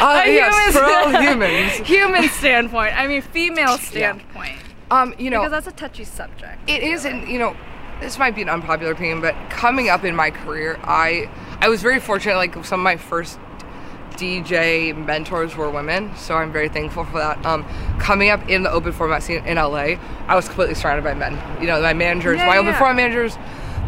Uh, 0.00 0.22
yes, 0.26 0.54
human 0.54 0.72
for 0.72 0.84
all 0.84 1.22
humans. 1.22 1.72
human 1.86 2.28
standpoint. 2.30 2.98
I 2.98 3.06
mean 3.06 3.22
female 3.22 3.78
standpoint. 3.78 4.58
Um, 4.90 5.14
you 5.18 5.30
know, 5.30 5.40
Because 5.40 5.64
that's 5.64 5.66
a 5.66 5.72
touchy 5.78 6.04
subject. 6.04 6.58
it 6.68 6.82
is 6.82 7.04
and 7.04 7.26
you 7.28 7.38
know 7.38 7.56
this 8.00 8.18
might 8.18 8.34
be 8.34 8.42
an 8.42 8.48
unpopular 8.48 8.92
opinion 8.92 9.20
but 9.20 9.34
coming 9.50 9.88
up 9.88 10.04
in 10.04 10.14
my 10.16 10.30
career 10.30 10.78
i 10.82 11.28
i 11.60 11.68
was 11.68 11.80
very 11.80 12.00
fortunate 12.00 12.34
like 12.36 12.52
some 12.64 12.80
of 12.80 12.84
my 12.84 12.96
first 12.96 13.38
dj 14.16 14.94
mentors 15.06 15.56
were 15.56 15.70
women 15.70 16.14
so 16.16 16.34
i'm 16.36 16.52
very 16.52 16.68
thankful 16.68 17.04
for 17.04 17.18
that 17.18 17.44
um 17.46 17.64
coming 17.98 18.30
up 18.30 18.46
in 18.48 18.62
the 18.62 18.70
open 18.70 18.92
format 18.92 19.22
scene 19.22 19.44
in 19.46 19.56
la 19.56 19.74
i 19.74 19.98
was 20.34 20.46
completely 20.46 20.74
surrounded 20.74 21.02
by 21.02 21.14
men 21.14 21.32
you 21.60 21.66
know 21.66 21.80
my 21.80 21.92
managers 21.92 22.36
Yeah, 22.38 22.46
my 22.46 22.56
open 22.58 22.72
yeah. 22.72 22.78
format 22.78 22.96
managers 22.96 23.36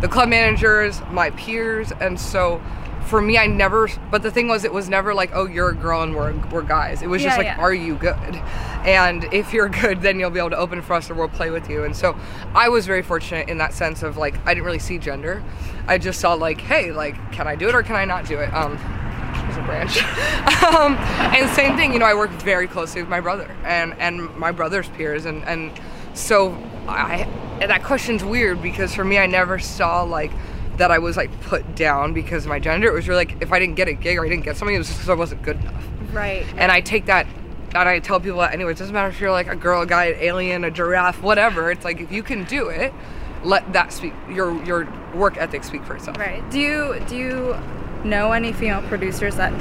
the 0.01 0.09
club 0.09 0.29
managers 0.29 1.01
my 1.11 1.31
peers 1.31 1.93
and 2.01 2.19
so 2.19 2.61
for 3.07 3.21
me 3.21 3.39
i 3.39 3.47
never 3.47 3.89
but 4.11 4.23
the 4.23 4.31
thing 4.31 4.49
was 4.49 4.65
it 4.65 4.73
was 4.73 4.89
never 4.89 5.15
like 5.15 5.31
oh 5.35 5.47
you're 5.47 5.71
a 5.71 5.75
girl 5.75 6.03
and 6.03 6.15
we're, 6.15 6.35
we're 6.51 6.63
guys. 6.63 7.03
It 7.03 7.09
was 7.09 7.23
just 7.23 7.39
like 7.39 7.47
yeah. 7.47 7.59
are 7.59 7.73
you 7.75 7.97
good? 7.97 8.35
And 8.85 9.25
if 9.33 9.53
you're 9.53 9.69
good 9.69 10.03
then 10.03 10.19
you'll 10.21 10.31
be 10.31 10.39
able 10.39 10.51
to 10.51 10.59
open 10.59 10.83
for 10.83 10.95
us 10.95 11.11
or 11.11 11.15
we'll 11.15 11.29
play 11.29 11.51
with 11.51 11.71
you. 11.71 11.85
And 11.85 11.97
so 11.97 12.17
i 12.55 12.69
was 12.69 12.87
very 12.87 13.03
fortunate 13.03 13.49
in 13.49 13.59
that 13.59 13.73
sense 13.73 14.03
of 14.03 14.17
like 14.17 14.35
i 14.47 14.55
didn't 14.55 14.67
really 14.67 14.79
see 14.79 14.99
gender. 14.99 15.43
I 15.87 15.99
just 15.99 16.21
saw 16.21 16.35
like 16.35 16.61
hey 16.61 16.93
like 16.93 17.33
can 17.33 17.47
i 17.47 17.55
do 17.57 17.69
it 17.69 17.75
or 17.75 17.83
can 17.83 17.97
i 17.97 18.05
not 18.05 18.27
do 18.27 18.39
it? 18.39 18.53
Um 18.53 18.77
there's 18.77 19.57
a 19.57 19.63
branch. 19.63 20.03
Um, 20.67 20.95
and 20.95 21.49
same 21.55 21.77
thing 21.77 21.93
you 21.93 22.01
know 22.01 22.07
i 22.07 22.15
work 22.15 22.31
very 22.31 22.67
closely 22.67 23.01
with 23.01 23.09
my 23.09 23.21
brother 23.21 23.49
and 23.65 23.95
and 23.99 24.35
my 24.37 24.51
brother's 24.51 24.89
peers. 24.89 25.25
And 25.25 25.45
and 25.45 25.73
so 26.15 26.53
i 26.89 27.29
and 27.61 27.71
that 27.71 27.85
question's 27.85 28.25
weird 28.25 28.61
because 28.61 28.95
for 28.95 29.05
me 29.05 29.19
i 29.19 29.27
never 29.27 29.59
saw 29.59 30.03
like 30.03 30.33
that 30.79 30.91
I 30.91 30.99
was 30.99 31.17
like 31.17 31.41
put 31.43 31.75
down 31.75 32.13
because 32.13 32.45
of 32.45 32.49
my 32.49 32.59
gender. 32.59 32.89
It 32.89 32.95
was 32.95 33.09
really 33.09 33.25
like 33.25 33.43
if 33.43 33.53
I 33.53 33.59
didn't 33.59 33.77
get 33.77 33.89
a 33.89 33.93
gig 33.93 34.19
or 34.19 34.25
I 34.25 34.29
didn't 34.29 34.45
get 34.45 34.57
something, 34.57 34.75
it 34.75 34.79
was 34.79 34.89
just 34.89 34.99
because 34.99 35.11
I 35.11 35.15
wasn't 35.15 35.43
good 35.43 35.57
enough. 35.61 35.85
Right. 36.13 36.47
And 36.57 36.71
I 36.73 36.81
take 36.81 37.07
that, 37.07 37.27
and 37.75 37.89
I 37.89 37.99
tell 37.99 38.21
people 38.21 38.39
that 38.39 38.53
anyway. 38.53 38.73
It 38.73 38.79
doesn't 38.79 38.95
matter 38.95 39.09
if 39.09 39.21
you're 39.21 39.31
like 39.31 39.49
a 39.49 39.57
girl, 39.57 39.83
a 39.83 39.87
guy, 39.87 40.07
an 40.07 40.21
alien, 40.21 40.65
a 40.65 40.71
giraffe, 40.71 41.23
whatever. 41.23 41.71
It's 41.71 41.85
like 41.85 42.01
if 42.01 42.13
you 42.13 42.23
can 42.23 42.45
do 42.45 42.69
it, 42.69 42.93
let 43.45 43.73
that 43.73 43.93
speak. 43.93 44.13
Your 44.31 44.63
your 44.65 44.89
work 45.15 45.37
ethic 45.37 45.65
speak 45.65 45.85
for 45.85 45.97
itself. 45.97 46.19
Right. 46.19 46.49
Do 46.51 46.61
you 46.61 47.03
do 47.09 47.17
you 47.17 47.57
know 48.05 48.33
any 48.33 48.53
female 48.53 48.83
producers 48.89 49.37
that 49.37 49.53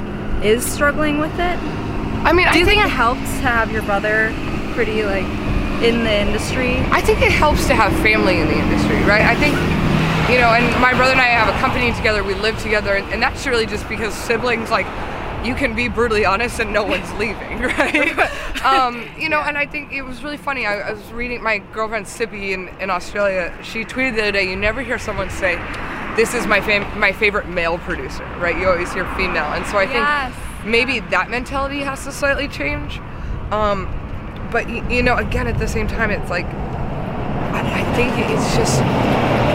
is 0.44 0.64
struggling 0.64 1.18
with 1.18 1.34
it? 1.34 1.58
I 2.26 2.32
mean, 2.32 2.50
Do 2.52 2.58
you 2.58 2.64
think 2.64 2.80
think 2.80 2.92
it 2.92 2.96
helps 2.96 3.20
to 3.20 3.46
have 3.46 3.70
your 3.70 3.82
brother 3.82 4.34
pretty 4.74 5.04
like 5.04 5.24
in 5.82 6.04
the 6.04 6.12
industry? 6.12 6.76
I 6.90 7.00
think 7.00 7.22
it 7.22 7.30
helps 7.30 7.66
to 7.68 7.74
have 7.74 7.92
family 8.02 8.40
in 8.40 8.48
the 8.48 8.58
industry, 8.58 8.96
right? 9.04 9.22
I 9.22 9.34
think, 9.36 9.54
you 10.28 10.38
know, 10.38 10.48
and 10.52 10.80
my 10.80 10.92
brother 10.94 11.12
and 11.12 11.20
I 11.20 11.26
have 11.26 11.48
a 11.54 11.58
company 11.60 11.92
together. 11.94 12.24
We 12.24 12.34
live 12.34 12.58
together, 12.60 12.94
and, 12.94 13.06
and 13.12 13.22
that's 13.22 13.46
really 13.46 13.66
just 13.66 13.88
because 13.88 14.12
siblings, 14.14 14.70
like, 14.70 14.86
you 15.46 15.54
can 15.54 15.74
be 15.76 15.88
brutally 15.88 16.24
honest 16.24 16.58
and 16.58 16.72
no 16.72 16.82
one's 16.82 17.12
leaving, 17.14 17.60
right? 17.60 18.64
um, 18.64 19.06
you 19.16 19.28
know, 19.28 19.40
and 19.40 19.56
I 19.56 19.66
think 19.66 19.92
it 19.92 20.02
was 20.02 20.24
really 20.24 20.36
funny. 20.38 20.66
I, 20.66 20.80
I 20.88 20.92
was 20.92 21.12
reading 21.12 21.42
my 21.42 21.58
girlfriend 21.58 22.06
Sippy 22.06 22.50
in, 22.50 22.68
in 22.80 22.90
Australia. 22.90 23.56
She 23.62 23.84
tweeted 23.84 24.16
the 24.16 24.22
other 24.22 24.32
day, 24.32 24.50
"You 24.50 24.56
never 24.56 24.82
hear 24.82 24.98
someone 24.98 25.30
say." 25.30 25.56
This 26.16 26.32
is 26.34 26.46
my 26.46 26.60
fam- 26.62 26.98
my 26.98 27.12
favorite 27.12 27.46
male 27.46 27.76
producer, 27.78 28.24
right? 28.38 28.56
You 28.58 28.68
always 28.68 28.92
hear 28.92 29.04
female, 29.16 29.44
and 29.52 29.66
so 29.66 29.76
I 29.78 29.86
think 29.86 30.66
maybe 30.66 31.00
that 31.10 31.28
mentality 31.30 31.80
has 31.80 32.02
to 32.04 32.10
slightly 32.12 32.48
change. 32.48 32.98
Um, 33.52 33.84
but 34.50 34.66
y- 34.66 34.82
you 34.90 35.02
know, 35.02 35.16
again, 35.16 35.46
at 35.46 35.58
the 35.58 35.68
same 35.68 35.86
time, 35.86 36.10
it's 36.10 36.30
like 36.30 36.46
I, 36.46 37.82
I 37.82 37.94
think 37.94 38.12
it's 38.30 38.56
just 38.56 38.80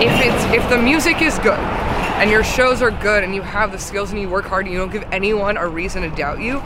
if 0.02 0.12
it's 0.26 0.64
if 0.64 0.70
the 0.70 0.78
music 0.78 1.22
is 1.22 1.38
good 1.40 1.60
and 1.60 2.30
your 2.32 2.44
shows 2.44 2.82
are 2.82 2.92
good 2.92 3.24
and 3.24 3.36
you 3.36 3.42
have 3.42 3.72
the 3.72 3.78
skills 3.78 4.12
and 4.12 4.20
you 4.20 4.30
work 4.30 4.46
hard 4.46 4.66
and 4.66 4.74
you 4.74 4.80
don't 4.80 4.92
give 4.92 5.04
anyone 5.12 5.58
a 5.58 5.68
reason 5.68 6.02
to 6.02 6.10
doubt 6.16 6.40
you, 6.40 6.62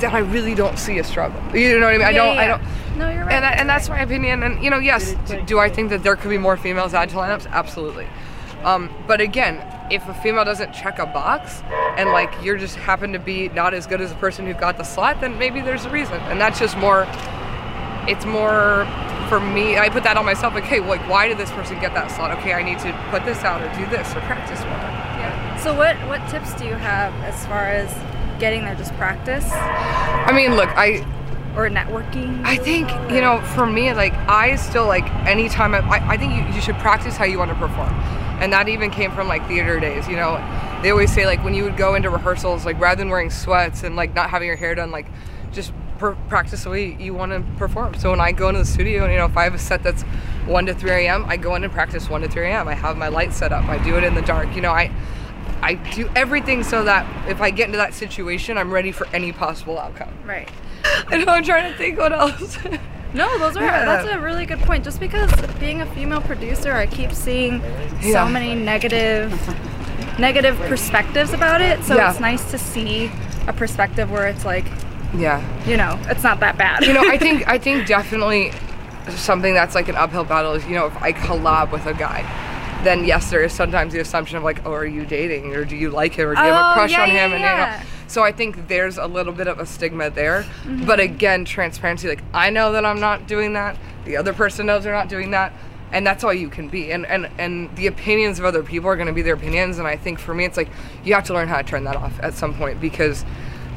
then 0.00 0.10
I 0.12 0.18
really 0.18 0.54
don't 0.54 0.78
see 0.78 0.98
a 0.98 1.04
struggle. 1.04 1.40
You 1.56 1.78
know 1.78 1.86
what 1.86 1.94
I 1.94 1.98
mean? 1.98 2.06
I 2.06 2.12
don't. 2.12 2.34
yeah, 2.34 2.42
I 2.42 2.46
don't. 2.48 2.62
No, 2.98 3.10
you're 3.10 3.24
right. 3.24 3.32
And, 3.34 3.44
that, 3.44 3.60
and 3.60 3.68
that's 3.68 3.88
right. 3.88 3.98
my 3.98 4.02
opinion. 4.02 4.42
And 4.42 4.62
you 4.64 4.70
know, 4.70 4.78
yes, 4.78 5.14
do 5.46 5.58
I 5.60 5.68
think 5.68 5.90
that 5.90 6.02
there 6.02 6.16
could 6.16 6.30
be 6.30 6.38
more 6.38 6.56
females 6.56 6.92
added 6.92 7.12
to 7.12 7.16
lineups? 7.16 7.46
Absolutely. 7.50 8.06
Um, 8.64 8.92
but 9.06 9.20
again, 9.20 9.64
if 9.92 10.08
a 10.08 10.14
female 10.14 10.44
doesn't 10.44 10.72
check 10.72 10.98
a 10.98 11.06
box 11.06 11.62
and 11.96 12.10
like 12.10 12.32
you're 12.42 12.56
just 12.56 12.74
happen 12.74 13.12
to 13.12 13.20
be 13.20 13.48
not 13.50 13.74
as 13.74 13.86
good 13.86 14.00
as 14.00 14.10
the 14.10 14.16
person 14.16 14.44
who 14.44 14.54
got 14.54 14.76
the 14.76 14.82
slot, 14.82 15.20
then 15.20 15.38
maybe 15.38 15.60
there's 15.60 15.84
a 15.84 15.90
reason. 15.90 16.20
And 16.22 16.40
that's 16.40 16.58
just 16.58 16.76
more. 16.78 17.06
It's 18.08 18.24
more 18.24 18.86
for 19.28 19.40
me. 19.40 19.78
I 19.78 19.88
put 19.88 20.02
that 20.04 20.16
on 20.16 20.24
myself. 20.24 20.54
Like, 20.54 20.64
hey, 20.64 20.80
like 20.80 21.06
why 21.08 21.28
did 21.28 21.38
this 21.38 21.50
person 21.50 21.78
get 21.80 21.94
that 21.94 22.10
slot? 22.10 22.36
Okay, 22.38 22.52
I 22.52 22.62
need 22.62 22.78
to 22.80 22.92
put 23.10 23.24
this 23.24 23.44
out 23.44 23.62
or 23.62 23.68
do 23.78 23.86
this 23.90 24.10
or 24.14 24.20
practice 24.20 24.60
more. 24.60 24.70
Yeah. 24.70 25.56
So 25.58 25.74
what 25.74 25.96
what 26.08 26.26
tips 26.30 26.54
do 26.54 26.66
you 26.66 26.74
have 26.74 27.12
as 27.24 27.44
far 27.46 27.68
as 27.68 27.92
getting 28.38 28.64
there? 28.64 28.74
Just 28.74 28.92
practice 28.94 29.46
I 29.50 30.32
mean, 30.32 30.56
look, 30.56 30.68
I 30.70 31.04
or 31.56 31.68
networking? 31.70 32.44
I 32.44 32.56
think 32.56 32.90
you 33.10 33.20
know, 33.20 33.40
for 33.54 33.66
me, 33.66 33.92
like 33.94 34.12
I 34.28 34.56
still 34.56 34.86
like 34.86 35.10
anytime 35.26 35.74
I, 35.74 35.78
I, 35.78 36.10
I 36.10 36.16
think 36.16 36.34
you, 36.34 36.54
you 36.54 36.60
should 36.60 36.76
practice 36.76 37.16
how 37.16 37.24
you 37.24 37.38
want 37.38 37.50
to 37.50 37.56
perform, 37.56 37.92
and 38.40 38.52
that 38.52 38.68
even 38.68 38.90
came 38.90 39.10
from 39.12 39.28
like 39.28 39.46
theater 39.48 39.80
days. 39.80 40.06
You 40.06 40.16
know, 40.16 40.36
they 40.82 40.90
always 40.90 41.12
say 41.12 41.26
like 41.26 41.42
when 41.42 41.54
you 41.54 41.64
would 41.64 41.76
go 41.76 41.94
into 41.94 42.10
rehearsals, 42.10 42.66
like 42.66 42.78
rather 42.78 42.98
than 42.98 43.08
wearing 43.08 43.30
sweats 43.30 43.82
and 43.82 43.96
like 43.96 44.14
not 44.14 44.30
having 44.30 44.46
your 44.46 44.56
hair 44.56 44.74
done, 44.74 44.90
like 44.90 45.06
just 45.52 45.72
practice 45.96 46.64
the 46.64 46.70
way 46.70 46.96
you 47.00 47.14
want 47.14 47.32
to 47.32 47.40
perform. 47.58 47.94
So 47.94 48.10
when 48.10 48.20
I 48.20 48.32
go 48.32 48.48
into 48.48 48.60
the 48.60 48.66
studio, 48.66 49.04
and 49.04 49.12
you 49.12 49.18
know, 49.18 49.26
if 49.26 49.36
I 49.36 49.44
have 49.44 49.54
a 49.54 49.58
set 49.58 49.82
that's 49.82 50.02
one 50.46 50.66
to 50.66 50.74
three 50.74 50.90
a.m., 50.90 51.24
I 51.26 51.36
go 51.36 51.54
in 51.54 51.64
and 51.64 51.72
practice 51.72 52.08
one 52.08 52.20
to 52.22 52.28
three 52.28 52.46
a.m. 52.48 52.68
I 52.68 52.74
have 52.74 52.96
my 52.96 53.08
lights 53.08 53.36
set 53.36 53.52
up. 53.52 53.64
I 53.64 53.82
do 53.82 53.96
it 53.96 54.04
in 54.04 54.14
the 54.14 54.22
dark. 54.22 54.54
You 54.54 54.62
know, 54.62 54.72
I. 54.72 54.90
I 55.62 55.74
do 55.94 56.08
everything 56.14 56.62
so 56.62 56.84
that 56.84 57.06
if 57.30 57.40
I 57.40 57.50
get 57.50 57.66
into 57.66 57.78
that 57.78 57.94
situation, 57.94 58.58
I'm 58.58 58.70
ready 58.70 58.92
for 58.92 59.06
any 59.14 59.32
possible 59.32 59.78
outcome. 59.78 60.12
Right. 60.24 60.48
I 61.08 61.16
know 61.24 61.32
I'm 61.32 61.42
trying 61.42 61.72
to 61.72 61.78
think 61.78 61.98
what 61.98 62.12
else. 62.12 62.58
No, 63.14 63.38
those 63.38 63.56
are 63.56 63.64
Yeah. 63.64 63.84
that's 63.86 64.06
a 64.06 64.20
really 64.20 64.44
good 64.44 64.60
point. 64.60 64.84
Just 64.84 65.00
because 65.00 65.32
being 65.58 65.80
a 65.80 65.86
female 65.94 66.20
producer, 66.20 66.72
I 66.74 66.86
keep 66.86 67.10
seeing 67.12 67.62
Yeah. 68.02 68.26
so 68.26 68.28
many 68.28 68.54
negative 68.54 69.32
negative 70.18 70.58
perspectives 70.68 71.32
about 71.32 71.62
it. 71.62 71.82
So 71.84 71.96
Yeah. 71.96 72.10
it's 72.10 72.20
nice 72.20 72.50
to 72.50 72.58
see 72.58 73.10
a 73.46 73.52
perspective 73.54 74.10
where 74.10 74.26
it's 74.28 74.44
like, 74.44 74.66
yeah. 75.14 75.40
you 75.66 75.76
know, 75.76 75.98
it's 76.10 76.22
not 76.22 76.40
that 76.40 76.56
bad. 76.58 76.84
you 76.84 76.92
know, 76.92 77.02
I 77.08 77.18
think 77.18 77.46
I 77.54 77.58
think 77.58 77.86
definitely 77.86 78.52
something 79.10 79.54
that's 79.54 79.74
like 79.74 79.88
an 79.88 79.96
uphill 79.96 80.24
battle 80.24 80.52
is 80.54 80.66
you 80.66 80.74
know 80.74 80.86
if 80.86 80.96
I 81.02 81.12
collab 81.12 81.70
with 81.72 81.86
a 81.86 81.94
guy, 81.94 82.22
then 82.84 83.04
yes, 83.04 83.30
there 83.30 83.42
is 83.42 83.52
sometimes 83.52 83.92
the 83.92 84.00
assumption 84.00 84.36
of 84.36 84.42
like, 84.44 84.64
oh, 84.66 84.72
are 84.72 84.86
you 84.86 85.04
dating 85.06 85.54
or 85.54 85.64
do 85.64 85.76
you 85.76 85.90
like 85.90 86.14
him 86.14 86.28
or 86.28 86.34
do 86.34 86.40
you 86.40 86.46
have 86.48 86.66
Oh, 86.66 86.70
a 86.70 86.74
crush 86.74 86.92
yeah, 86.92 87.02
on 87.02 87.08
him? 87.10 87.30
yeah, 87.32 87.74
and 87.74 87.82
you 87.82 87.88
know, 87.88 87.90
so 88.08 88.22
I 88.22 88.32
think 88.32 88.68
there's 88.68 88.98
a 88.98 89.06
little 89.06 89.32
bit 89.32 89.48
of 89.48 89.58
a 89.58 89.66
stigma 89.66 90.10
there. 90.10 90.42
Mm-hmm. 90.42 90.86
But 90.86 91.00
again, 91.00 91.44
transparency. 91.44 92.08
Like 92.08 92.22
I 92.34 92.50
know 92.50 92.72
that 92.72 92.84
I'm 92.84 93.00
not 93.00 93.26
doing 93.26 93.52
that. 93.54 93.76
The 94.04 94.16
other 94.16 94.32
person 94.32 94.66
knows 94.66 94.84
they're 94.84 94.92
not 94.92 95.08
doing 95.08 95.30
that. 95.32 95.52
And 95.92 96.04
that's 96.04 96.24
all 96.24 96.34
you 96.34 96.48
can 96.48 96.68
be. 96.68 96.90
And 96.90 97.06
and 97.06 97.28
and 97.38 97.74
the 97.76 97.86
opinions 97.86 98.40
of 98.40 98.44
other 98.44 98.62
people 98.64 98.88
are 98.90 98.96
going 98.96 99.06
to 99.06 99.12
be 99.12 99.22
their 99.22 99.34
opinions. 99.34 99.78
And 99.78 99.86
I 99.86 99.96
think 99.96 100.18
for 100.18 100.34
me, 100.34 100.44
it's 100.44 100.56
like 100.56 100.68
you 101.04 101.14
have 101.14 101.24
to 101.24 101.32
learn 101.34 101.46
how 101.46 101.58
to 101.58 101.62
turn 101.62 101.84
that 101.84 101.94
off 101.96 102.18
at 102.20 102.34
some 102.34 102.54
point 102.54 102.80
because 102.80 103.24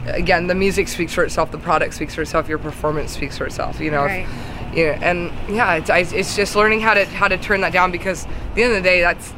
again, 0.08 0.48
the 0.48 0.56
music 0.56 0.88
speaks 0.88 1.14
for 1.14 1.24
itself, 1.24 1.52
the 1.52 1.58
product 1.58 1.94
speaks 1.94 2.16
for 2.16 2.22
itself, 2.22 2.48
your 2.50 2.58
performance 2.58 3.12
speaks 3.12 3.38
for 3.38 3.46
itself. 3.46 3.80
You 3.80 3.92
know, 3.92 4.06
if- 4.06 4.12
Right. 4.12 4.76
yeah, 4.76 5.00
and 5.02 5.32
yeah, 5.50 5.76
it's, 5.76 5.90
I, 5.90 6.00
it's 6.00 6.36
just 6.36 6.56
learning 6.56 6.82
how 6.82 6.94
to 6.94 7.06
how 7.06 7.28
to 7.28 7.38
turn 7.38 7.62
that 7.62 7.74
down 7.74 7.92
because 7.92 8.26
at 8.26 8.56
the 8.56 8.64
end 8.64 8.72
of 8.74 8.78
the 8.84 8.90
day, 8.90 9.02
that's 9.02 9.34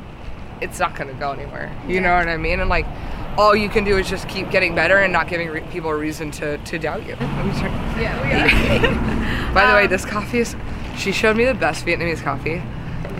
it's 0.61 0.79
not 0.79 0.95
going 0.95 1.07
to 1.07 1.15
go 1.15 1.31
anywhere. 1.31 1.71
You 1.87 2.01
know 2.01 2.13
what 2.15 2.27
I 2.27 2.37
mean? 2.37 2.59
And 2.59 2.69
like, 2.69 2.85
all 3.37 3.55
you 3.55 3.67
can 3.69 3.83
do 3.83 3.97
is 3.97 4.07
just 4.09 4.27
keep 4.29 4.51
getting 4.51 4.75
better 4.75 4.97
and 4.97 5.11
not 5.11 5.27
giving 5.27 5.49
re- 5.49 5.61
people 5.71 5.89
a 5.89 5.95
reason 5.95 6.29
to 6.31 6.57
to 6.59 6.77
doubt 6.77 7.05
you. 7.07 7.15
Let 7.19 7.45
me 7.45 7.51
turn- 7.59 7.71
yeah, 7.99 8.21
we 8.21 8.87
are. 9.49 9.53
By 9.53 9.65
the 9.67 9.73
way, 9.73 9.83
Um, 9.85 9.89
this 9.89 10.05
coffee 10.05 10.39
is. 10.39 10.55
She 10.97 11.11
showed 11.13 11.37
me 11.37 11.45
the 11.45 11.53
best 11.53 11.85
Vietnamese 11.85 12.21
coffee. 12.21 12.61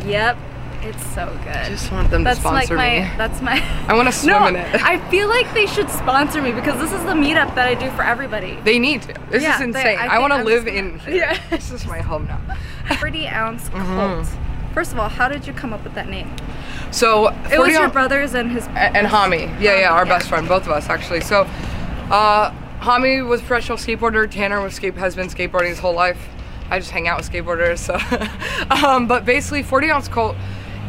yep. 0.06 0.38
It's 0.84 1.06
so 1.14 1.28
good. 1.44 1.56
I 1.56 1.70
Just 1.70 1.92
want 1.92 2.10
them 2.10 2.24
that's 2.24 2.38
to 2.40 2.42
sponsor 2.42 2.76
like 2.76 3.00
my 3.04 3.10
me. 3.10 3.18
that's 3.18 3.42
my 3.42 3.62
I 3.88 3.94
want 3.94 4.08
to 4.08 4.12
swim 4.12 4.34
No, 4.34 4.48
in 4.48 4.56
it. 4.56 4.82
I 4.84 4.98
feel 5.10 5.28
like 5.28 5.52
they 5.54 5.66
should 5.68 5.90
sponsor 5.90 6.42
me 6.42 6.52
because 6.52 6.80
this 6.80 6.92
is 6.92 7.04
the 7.06 7.14
meetup 7.14 7.54
that 7.56 7.68
I 7.68 7.76
do 7.76 7.90
for 7.92 8.04
everybody. 8.04 8.58
they 8.64 8.80
need 8.80 9.04
to. 9.04 9.14
This 9.30 9.44
Yeah, 9.44 9.54
is 9.54 9.60
they- 9.60 9.66
insane. 9.66 9.98
I 10.00 10.16
I, 10.16 10.20
want 10.20 10.34
to 10.34 10.44
live 10.44 10.68
in 10.68 11.00
here. 11.00 11.16
Yeah. 11.22 11.40
This 11.50 11.72
is 11.72 11.86
my 11.86 12.00
home 12.00 12.26
now. 12.28 12.40
40 13.00 13.28
ounce 13.28 13.70
cult. 13.70 13.84
Mm-hmm. 13.84 14.74
First 14.74 14.94
of 14.94 15.00
all, 15.00 15.10
how 15.10 15.28
did 15.28 15.46
you 15.46 15.54
come 15.54 15.74
up 15.74 15.84
with 15.84 15.94
that 15.96 16.10
name? 16.10 16.34
So 16.92 17.28
It 17.28 17.44
was 17.50 17.56
40 17.58 17.72
your 17.74 17.90
brothers 17.90 18.34
and 18.34 18.52
his 18.52 18.66
A- 18.68 18.96
and 18.98 19.06
Hami. 19.08 19.42
Yeah, 19.62 19.80
yeah, 19.80 19.90
our 19.94 20.06
Yeah. 20.06 20.18
best 20.18 20.30
friend, 20.30 20.48
both 20.48 20.64
of 20.64 20.72
us 20.72 20.90
actually. 20.90 21.22
So, 21.22 21.48
uh, 22.10 22.52
Hami 22.82 23.26
was 23.28 23.42
a 23.42 23.44
professional 23.44 23.78
skateboarder. 23.78 24.30
Tanner 24.30 24.62
was 24.62 24.74
skate 24.74 24.96
has 24.96 25.16
been 25.16 25.28
skateboarding 25.28 25.68
his 25.70 25.80
whole 25.80 25.94
life. 25.94 26.18
I 26.72 26.80
just 26.80 26.92
hang 26.92 27.08
out 27.08 27.18
with 27.18 27.30
skateboarders. 27.30 27.80
So, 27.80 28.00
um, 28.88 29.06
but 29.08 29.26
basically, 29.26 29.62
40 29.62 29.92
ounce 29.92 30.08
cult. 30.08 30.36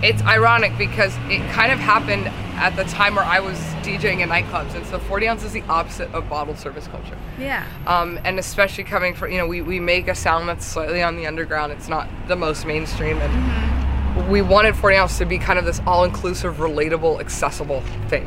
It's 0.03 0.21
ironic 0.23 0.77
because 0.77 1.17
it 1.29 1.49
kind 1.53 1.71
of 1.71 1.79
happened 1.79 2.27
at 2.57 2.75
the 2.75 2.85
time 2.85 3.15
where 3.15 3.25
I 3.25 3.39
was 3.41 3.57
DJing 3.85 4.21
in 4.21 4.29
nightclubs, 4.29 4.75
and 4.75 4.85
so 4.87 4.99
40 4.99 5.29
ounce 5.29 5.45
is 5.45 5.53
the 5.53 5.63
opposite 5.63 6.13
of 6.13 6.29
bottle 6.29 6.57
service 6.57 6.89
culture. 6.89 7.17
Yeah. 7.39 7.67
Um, 7.87 8.19
and 8.25 8.39
especially 8.39 8.85
coming 8.85 9.15
from, 9.15 9.31
you 9.31 9.39
know, 9.39 9.47
we, 9.47 9.63
we 9.63 9.79
make 9.79 10.09
a 10.09 10.15
sound 10.15 10.49
that's 10.49 10.67
slightly 10.67 11.03
on 11.03 11.17
the 11.17 11.27
underground. 11.27 11.73
It's 11.73 11.89
not 11.89 12.09
the 12.27 12.37
most 12.37 12.67
mainstream. 12.67 13.19
And 13.19 14.29
we 14.31 14.43
wanted 14.43 14.77
40 14.77 14.97
ounce 14.97 15.19
to 15.19 15.25
be 15.25 15.39
kind 15.39 15.59
of 15.59 15.65
this 15.65 15.81
all 15.87 16.05
inclusive, 16.05 16.57
relatable, 16.57 17.21
accessible 17.21 17.83
thing. 18.09 18.27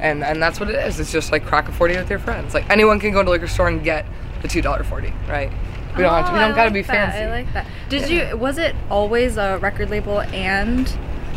And, 0.00 0.22
and 0.22 0.42
that's 0.42 0.60
what 0.60 0.68
it 0.68 0.76
is. 0.76 1.00
It's 1.00 1.10
just 1.10 1.32
like 1.32 1.44
crack 1.44 1.68
a 1.68 1.72
40 1.72 1.96
with 1.96 2.10
your 2.10 2.18
friends. 2.18 2.54
Like 2.54 2.68
anyone 2.70 3.00
can 3.00 3.12
go 3.12 3.22
to 3.22 3.28
a 3.28 3.32
liquor 3.32 3.48
store 3.48 3.68
and 3.68 3.82
get 3.82 4.06
the 4.42 4.48
$2.40, 4.48 5.12
right? 5.26 5.50
We 5.96 6.02
don't 6.02 6.12
have 6.14 6.26
to, 6.26 6.32
we 6.32 6.38
Oh, 6.38 6.40
don't 6.42 6.52
I 6.52 6.54
gotta 6.54 6.62
like 6.64 6.72
be 6.74 6.82
that. 6.82 7.12
fancy. 7.12 7.18
I 7.24 7.30
like 7.30 7.52
that. 7.54 7.66
Did 7.88 8.08
you? 8.10 8.36
Was 8.36 8.58
it 8.58 8.74
always 8.90 9.36
a 9.36 9.58
record 9.58 9.90
label 9.90 10.20
and 10.20 10.86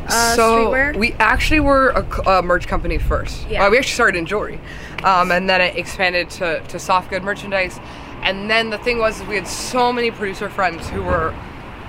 uh, 0.08 0.36
so 0.36 0.68
streetwear? 0.68 0.98
we 0.98 1.14
actually 1.14 1.60
were 1.62 1.90
a 2.26 2.42
merch 2.42 2.68
company 2.68 2.98
first. 2.98 3.48
Yeah. 3.50 3.66
Uh, 3.66 3.70
we 3.70 3.78
actually 3.78 3.94
started 3.94 4.18
in 4.18 4.26
jewelry, 4.26 4.60
um, 5.04 5.32
and 5.32 5.50
then 5.50 5.62
it 5.62 5.76
expanded 5.78 6.30
to, 6.32 6.60
to 6.68 6.80
soft 6.80 7.10
good 7.10 7.24
merchandise. 7.24 7.80
And 8.24 8.50
then 8.52 8.70
the 8.70 8.78
thing 8.78 9.00
was, 9.00 9.20
we 9.24 9.36
had 9.36 9.48
so 9.48 9.92
many 9.92 10.12
producer 10.12 10.50
friends 10.50 10.88
who 10.90 11.02
were 11.04 11.32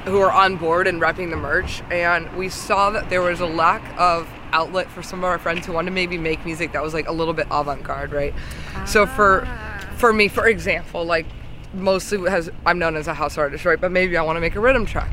who 0.05 0.19
were 0.19 0.33
on 0.33 0.57
board 0.57 0.87
and 0.89 1.01
repping 1.01 1.31
the 1.31 1.37
merch, 1.37 1.81
and 1.91 2.31
we 2.37 2.49
saw 2.49 2.91
that 2.91 3.09
there 3.11 3.21
was 3.23 3.41
a 3.41 3.47
lack 3.47 3.83
of 3.99 4.29
outlet 4.53 4.91
for 4.91 5.03
some 5.03 5.21
of 5.21 5.25
our 5.25 5.39
friends 5.39 5.65
who 5.67 5.73
wanted 5.73 5.87
to 5.91 5.95
maybe 5.95 6.19
make 6.19 6.45
music 6.45 6.73
that 6.73 6.83
was 6.83 6.93
like 6.93 7.07
a 7.09 7.13
little 7.13 7.33
bit 7.35 7.47
avant-garde, 7.51 8.13
right? 8.13 8.35
So 8.87 9.07
for 9.07 9.47
for 9.97 10.13
me, 10.13 10.29
for 10.29 10.47
example, 10.49 11.05
like 11.05 11.27
mostly 11.75 12.29
has 12.31 12.51
I'm 12.67 12.79
known 12.79 12.97
as 12.97 13.07
a 13.09 13.15
house 13.15 13.39
artist, 13.39 13.65
right? 13.65 13.81
But 13.81 13.91
maybe 13.93 14.17
I 14.17 14.23
want 14.23 14.37
to 14.37 14.41
make 14.41 14.55
a 14.57 14.61
rhythm 14.61 14.87
track. 14.87 15.11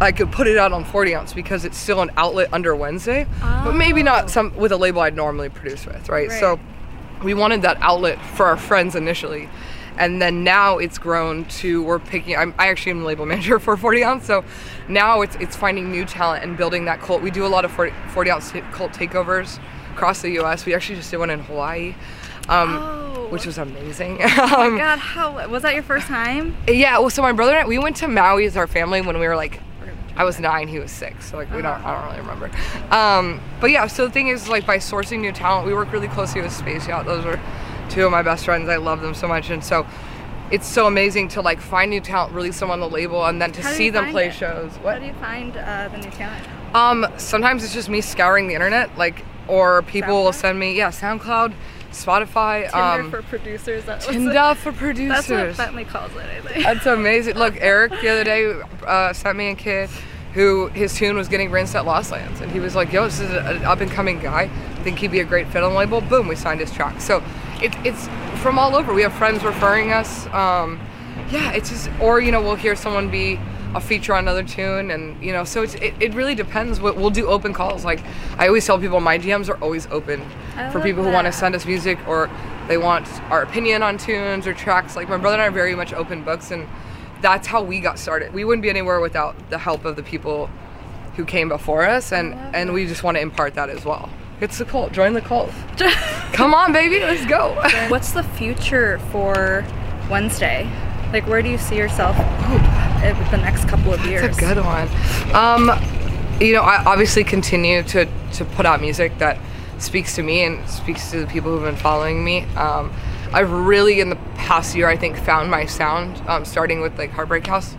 I 0.00 0.10
could 0.12 0.32
put 0.32 0.46
it 0.48 0.56
out 0.58 0.72
on 0.72 0.84
40 0.84 1.14
ounce 1.14 1.32
because 1.32 1.64
it's 1.64 1.76
still 1.78 2.02
an 2.02 2.10
outlet 2.16 2.48
under 2.52 2.74
Wednesday, 2.74 3.26
but 3.40 3.72
maybe 3.74 4.02
not 4.02 4.28
some 4.28 4.54
with 4.56 4.72
a 4.72 4.76
label 4.76 5.00
I'd 5.02 5.14
normally 5.14 5.48
produce 5.48 5.86
with, 5.86 6.08
right? 6.08 6.28
Right. 6.28 6.40
So 6.40 6.58
we 7.22 7.32
wanted 7.32 7.62
that 7.62 7.78
outlet 7.80 8.18
for 8.34 8.46
our 8.46 8.56
friends 8.56 8.96
initially. 8.96 9.48
and 9.96 10.20
then 10.20 10.42
now 10.42 10.78
it's 10.78 10.98
grown 10.98 11.44
to 11.44 11.84
we're 11.84 12.00
picking. 12.00 12.36
I'm, 12.36 12.52
I 12.58 12.66
actually 12.68 12.90
am 12.90 13.00
the 13.00 13.06
label 13.06 13.24
manager 13.32 13.60
for 13.60 13.76
40 13.76 14.02
ounce, 14.04 14.26
so 14.26 14.44
now 14.88 15.20
it's 15.20 15.36
it's 15.36 15.54
finding 15.54 15.92
new 15.92 16.04
talent 16.04 16.42
and 16.42 16.56
building 16.56 16.86
that 16.86 17.00
cult. 17.00 17.22
We 17.22 17.30
do 17.30 17.46
a 17.46 17.52
lot 17.56 17.64
of 17.64 17.70
40, 17.70 17.92
40 18.08 18.30
ounce 18.32 18.50
cult 18.72 18.92
takeovers 18.92 19.60
across 19.92 20.22
the 20.22 20.30
U.S. 20.42 20.66
We 20.66 20.74
actually 20.74 20.96
just 20.96 21.12
did 21.12 21.18
one 21.18 21.30
in 21.30 21.38
Hawaii. 21.38 21.94
Um, 22.48 22.74
Oh. 22.76 23.13
Which 23.34 23.46
was 23.46 23.58
amazing. 23.58 24.18
Oh 24.22 24.26
Um, 24.64 24.74
my 24.74 24.78
god, 24.78 24.98
how 25.00 25.48
was 25.48 25.62
that 25.64 25.74
your 25.74 25.82
first 25.82 26.06
time? 26.06 26.56
yeah, 26.68 26.98
well, 27.00 27.10
so 27.10 27.20
my 27.20 27.32
brother 27.32 27.50
and 27.56 27.64
I, 27.64 27.66
we 27.66 27.78
went 27.78 27.96
to 27.96 28.06
Maui 28.06 28.46
as 28.46 28.56
our 28.56 28.68
family 28.68 29.00
when 29.00 29.18
we 29.18 29.26
were 29.26 29.34
like, 29.34 29.60
I 30.16 30.22
was 30.22 30.38
nine, 30.38 30.68
he 30.68 30.78
was 30.78 30.92
six, 30.92 31.30
so 31.32 31.38
like 31.38 31.50
we 31.52 31.60
don't, 31.60 31.84
I 31.84 31.94
don't 31.94 32.04
really 32.06 32.20
remember. 32.20 32.50
Um, 32.94 33.40
but 33.60 33.72
yeah, 33.72 33.88
so 33.88 34.06
the 34.06 34.12
thing 34.12 34.28
is, 34.28 34.48
like 34.48 34.64
by 34.64 34.76
sourcing 34.78 35.18
new 35.20 35.32
talent, 35.32 35.66
we 35.66 35.74
work 35.74 35.90
really 35.92 36.06
closely 36.06 36.40
with 36.42 36.52
Space 36.52 36.86
Yacht. 36.86 37.06
Those 37.06 37.24
are 37.26 37.40
two 37.90 38.06
of 38.06 38.12
my 38.12 38.22
best 38.22 38.44
friends. 38.44 38.68
I 38.68 38.76
love 38.76 39.00
them 39.00 39.14
so 39.14 39.26
much, 39.26 39.50
and 39.50 39.64
so 39.64 39.84
it's 40.52 40.68
so 40.68 40.86
amazing 40.86 41.26
to 41.30 41.42
like 41.42 41.60
find 41.60 41.90
new 41.90 42.00
talent, 42.00 42.32
release 42.32 42.60
them 42.60 42.70
on 42.70 42.78
the 42.78 42.88
label, 42.88 43.24
and 43.26 43.42
then 43.42 43.50
to 43.50 43.62
How 43.62 43.72
see 43.72 43.90
them 43.90 44.12
play 44.12 44.28
it? 44.28 44.34
shows. 44.34 44.76
How 44.76 44.82
What? 44.84 45.00
do 45.00 45.06
you 45.06 45.14
find 45.14 45.56
uh, 45.56 45.88
the 45.88 45.98
new 45.98 46.10
talent? 46.12 46.46
Um, 46.72 47.04
sometimes 47.16 47.64
it's 47.64 47.74
just 47.74 47.88
me 47.88 48.00
scouring 48.00 48.46
the 48.46 48.54
internet, 48.54 48.96
like, 48.96 49.24
or 49.48 49.82
people 49.82 50.22
will 50.22 50.32
send 50.32 50.56
me, 50.60 50.76
yeah, 50.76 50.90
SoundCloud, 50.90 51.52
Spotify, 51.94 52.70
Tinder 52.70 53.04
um, 53.04 53.10
for 53.10 53.22
producers. 53.22 53.84
That 53.84 53.98
was 53.98 54.06
Tinder 54.06 54.54
for 54.54 54.72
producers. 54.72 55.26
That's 55.26 55.28
what 55.28 55.56
Bentley 55.56 55.84
calls 55.84 56.12
it, 56.12 56.18
I 56.18 56.40
think. 56.40 56.64
That's 56.64 56.86
amazing. 56.86 57.34
Look, 57.36 57.56
Eric 57.58 57.92
the 58.00 58.08
other 58.08 58.24
day 58.24 58.60
uh, 58.86 59.12
sent 59.12 59.36
me 59.36 59.50
a 59.50 59.54
kid 59.54 59.90
who 60.34 60.66
his 60.68 60.94
tune 60.94 61.16
was 61.16 61.28
getting 61.28 61.50
rinsed 61.50 61.76
at 61.76 61.86
Lost 61.86 62.10
Lands, 62.10 62.40
and 62.40 62.50
he 62.50 62.60
was 62.60 62.74
like, 62.74 62.92
"Yo, 62.92 63.04
this 63.04 63.20
is 63.20 63.30
an 63.30 63.64
up 63.64 63.80
and 63.80 63.90
coming 63.90 64.18
guy. 64.18 64.42
I 64.42 64.82
think 64.82 64.98
he'd 64.98 65.12
be 65.12 65.20
a 65.20 65.24
great 65.24 65.46
fit 65.48 65.62
on 65.62 65.72
the 65.72 65.78
label." 65.78 66.00
Boom, 66.00 66.28
we 66.28 66.36
signed 66.36 66.60
his 66.60 66.72
track. 66.72 67.00
So 67.00 67.22
it, 67.62 67.72
it's 67.84 68.08
from 68.42 68.58
all 68.58 68.74
over. 68.74 68.92
We 68.92 69.02
have 69.02 69.14
friends 69.14 69.44
referring 69.44 69.92
us. 69.92 70.26
Um, 70.26 70.80
yeah, 71.30 71.52
it's 71.52 71.70
just, 71.70 71.88
or 72.00 72.20
you 72.20 72.32
know, 72.32 72.42
we'll 72.42 72.56
hear 72.56 72.76
someone 72.76 73.10
be 73.10 73.38
a 73.74 73.80
feature 73.80 74.14
on 74.14 74.20
another 74.24 74.42
tune, 74.42 74.90
and 74.90 75.22
you 75.22 75.32
know, 75.32 75.44
so 75.44 75.62
it's, 75.62 75.74
it, 75.76 75.94
it 76.00 76.14
really 76.14 76.34
depends. 76.34 76.80
What 76.80 76.96
we'll 76.96 77.10
do 77.10 77.26
open 77.26 77.52
calls. 77.52 77.84
Like 77.84 78.02
I 78.38 78.46
always 78.46 78.64
tell 78.64 78.78
people, 78.78 79.00
my 79.00 79.18
DMs 79.18 79.48
are 79.48 79.56
always 79.62 79.86
open 79.88 80.22
I 80.56 80.70
for 80.70 80.80
people 80.80 81.02
who 81.02 81.10
want 81.10 81.26
to 81.26 81.32
send 81.32 81.54
us 81.54 81.66
music 81.66 81.98
or 82.06 82.30
they 82.68 82.78
want 82.78 83.06
our 83.30 83.42
opinion 83.42 83.82
on 83.82 83.98
tunes 83.98 84.46
or 84.46 84.54
tracks. 84.54 84.96
Like 84.96 85.08
my 85.08 85.16
brother 85.16 85.34
and 85.34 85.42
I 85.42 85.46
are 85.46 85.50
very 85.50 85.74
much 85.74 85.92
open 85.92 86.22
books, 86.24 86.50
and 86.50 86.68
that's 87.20 87.46
how 87.46 87.62
we 87.62 87.80
got 87.80 87.98
started. 87.98 88.32
We 88.32 88.44
wouldn't 88.44 88.62
be 88.62 88.70
anywhere 88.70 89.00
without 89.00 89.50
the 89.50 89.58
help 89.58 89.84
of 89.84 89.96
the 89.96 90.02
people 90.02 90.48
who 91.16 91.24
came 91.24 91.48
before 91.48 91.84
us, 91.84 92.12
and 92.12 92.34
and 92.54 92.72
we 92.72 92.86
just 92.86 93.02
want 93.02 93.16
to 93.16 93.20
impart 93.20 93.54
that 93.54 93.70
as 93.70 93.84
well. 93.84 94.08
It's 94.40 94.58
the 94.58 94.64
cult. 94.64 94.92
Join 94.92 95.12
the 95.14 95.20
cult. 95.20 95.50
Come 96.32 96.54
on, 96.54 96.72
baby, 96.72 97.00
let's 97.00 97.24
go. 97.24 97.54
What's 97.88 98.12
the 98.12 98.22
future 98.22 98.98
for 99.10 99.64
Wednesday? 100.10 100.68
Like, 101.12 101.26
where 101.28 101.40
do 101.42 101.48
you 101.48 101.58
see 101.58 101.76
yourself 101.76 102.16
the 103.12 103.36
next 103.36 103.68
couple 103.68 103.92
of 103.92 104.04
years? 104.06 104.22
That's 104.22 104.38
a 104.38 104.54
good 104.54 104.64
one. 104.64 104.88
Um, 105.34 105.70
you 106.40 106.52
know, 106.52 106.62
I 106.62 106.82
obviously 106.84 107.24
continue 107.24 107.82
to 107.84 108.06
to 108.34 108.44
put 108.44 108.66
out 108.66 108.80
music 108.80 109.16
that 109.18 109.38
speaks 109.78 110.14
to 110.16 110.22
me 110.22 110.44
and 110.44 110.68
speaks 110.68 111.10
to 111.10 111.20
the 111.20 111.26
people 111.26 111.52
who've 111.52 111.62
been 111.62 111.76
following 111.76 112.24
me. 112.24 112.42
Um, 112.56 112.92
I've 113.32 113.50
really, 113.50 114.00
in 114.00 114.10
the 114.10 114.16
past 114.36 114.74
year, 114.76 114.88
I 114.88 114.96
think, 114.96 115.16
found 115.16 115.50
my 115.50 115.66
sound. 115.66 116.22
Um, 116.28 116.44
starting 116.44 116.80
with 116.80 116.96
like 116.98 117.10
Heartbreak 117.10 117.46
House. 117.46 117.76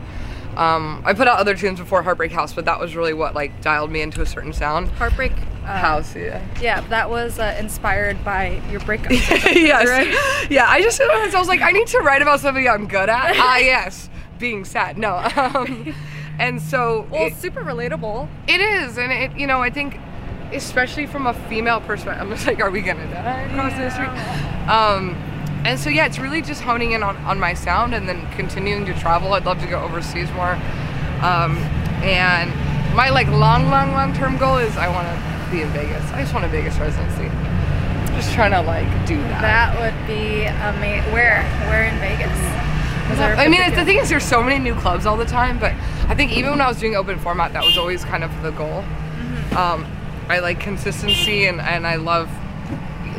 Um, 0.58 1.02
I 1.06 1.14
put 1.14 1.28
out 1.28 1.38
other 1.40 1.56
tunes 1.56 1.80
before 1.80 2.02
Heartbreak 2.04 2.32
House, 2.32 2.54
but 2.54 2.66
that 2.66 2.80
was 2.80 2.96
really 2.96 3.14
what 3.14 3.36
like 3.36 3.62
dialed 3.62 3.92
me 3.92 4.02
into 4.02 4.22
a 4.22 4.26
certain 4.26 4.54
sound. 4.54 4.90
Heartbreak. 4.92 5.34
Uh, 5.64 5.80
House, 5.80 6.16
yeah. 6.16 6.46
Yeah, 6.62 6.82
that 6.90 7.10
was 7.10 7.40
uh, 7.40 7.56
inspired 7.60 8.24
by 8.24 8.62
your 8.70 8.80
breakup. 8.82 9.12
yes. 9.12 9.88
Right? 9.88 10.50
Yeah, 10.50 10.70
I 10.70 10.82
just 10.82 11.02
I 11.02 11.40
was 11.40 11.48
like, 11.48 11.62
I 11.62 11.72
need 11.72 11.88
to 11.88 12.00
write 12.00 12.22
about 12.22 12.40
something 12.40 12.68
I'm 12.68 12.88
good 12.88 13.10
at. 13.10 13.36
Ah, 13.36 13.58
yes, 13.58 14.10
being 14.40 14.66
sad. 14.66 14.98
No. 14.98 15.16
Um, 15.38 15.94
and 16.38 16.62
so 16.62 17.08
well, 17.10 17.24
it- 17.24 17.28
it's 17.32 17.38
super 17.42 17.62
relatable. 17.62 18.28
It 18.48 18.60
is, 18.60 18.98
and 18.98 19.12
it 19.12 19.38
you 19.40 19.48
know 19.48 19.62
I 19.62 19.70
think, 19.70 19.98
especially 20.52 21.06
from 21.06 21.28
a 21.28 21.34
female 21.48 21.80
perspective, 21.80 22.22
I'm 22.22 22.30
just 22.30 22.46
like, 22.46 22.60
are 22.60 22.70
we 22.70 22.82
gonna 22.82 23.10
die 23.10 23.42
across 23.44 23.72
the 23.78 23.90
street? 23.90 24.10
Um, 24.70 25.16
and 25.66 25.80
so 25.80 25.90
yeah, 25.90 26.06
it's 26.06 26.20
really 26.20 26.42
just 26.42 26.62
honing 26.62 26.92
in 26.92 27.04
on, 27.04 27.16
on 27.18 27.40
my 27.40 27.54
sound 27.54 27.96
and 27.96 28.08
then 28.10 28.30
continuing 28.32 28.86
to 28.86 28.94
travel. 29.00 29.34
I'd 29.34 29.46
love 29.46 29.60
to 29.62 29.68
go 29.68 29.80
overseas 29.82 30.30
more. 30.34 30.54
Um, 31.24 31.56
and 32.04 32.52
my 32.96 33.10
like 33.10 33.28
long, 33.30 33.70
long, 33.70 33.94
long 33.94 34.14
term 34.14 34.38
goal 34.38 34.58
is 34.58 34.76
I 34.78 34.90
want 34.90 35.08
to 35.08 35.52
be 35.52 35.62
in 35.62 35.70
Vegas. 35.70 36.04
I 36.12 36.22
just 36.22 36.34
want 36.34 36.46
a 36.46 36.50
Vegas 36.50 36.78
residency. 36.78 37.30
Just 38.16 38.34
trying 38.34 38.52
to 38.52 38.62
like 38.62 38.88
do 39.08 39.18
that. 39.18 39.42
That 39.42 39.80
would 39.80 40.08
be 40.08 40.44
amazing. 40.46 41.12
Where? 41.14 41.44
Where 41.70 41.84
in 41.86 41.98
Vegas? 42.00 42.65
Was 43.10 43.18
there 43.18 43.34
a 43.34 43.38
I 43.38 43.48
mean, 43.48 43.62
it's, 43.62 43.76
the 43.76 43.86
thing 43.86 43.98
is, 43.98 44.10
there's 44.10 44.24
so 44.24 44.42
many 44.42 44.58
new 44.58 44.76
clubs 44.76 45.06
all 45.06 45.18
the 45.18 45.26
time, 45.26 45.60
but 45.60 45.74
I 46.10 46.16
think 46.16 46.32
even 46.32 46.52
when 46.52 46.62
I 46.62 46.68
was 46.68 46.80
doing 46.80 46.96
open 46.96 47.20
format, 47.20 47.54
that 47.54 47.64
was 47.64 47.78
always 47.78 48.04
kind 48.04 48.24
of 48.24 48.32
the 48.42 48.52
goal. 48.52 48.82
Mm-hmm. 48.82 49.58
Um, 49.58 49.86
I 50.28 50.40
like 50.40 50.60
consistency 50.60 51.46
and, 51.46 51.62
and 51.62 51.86
I 51.86 51.96
love 51.98 52.30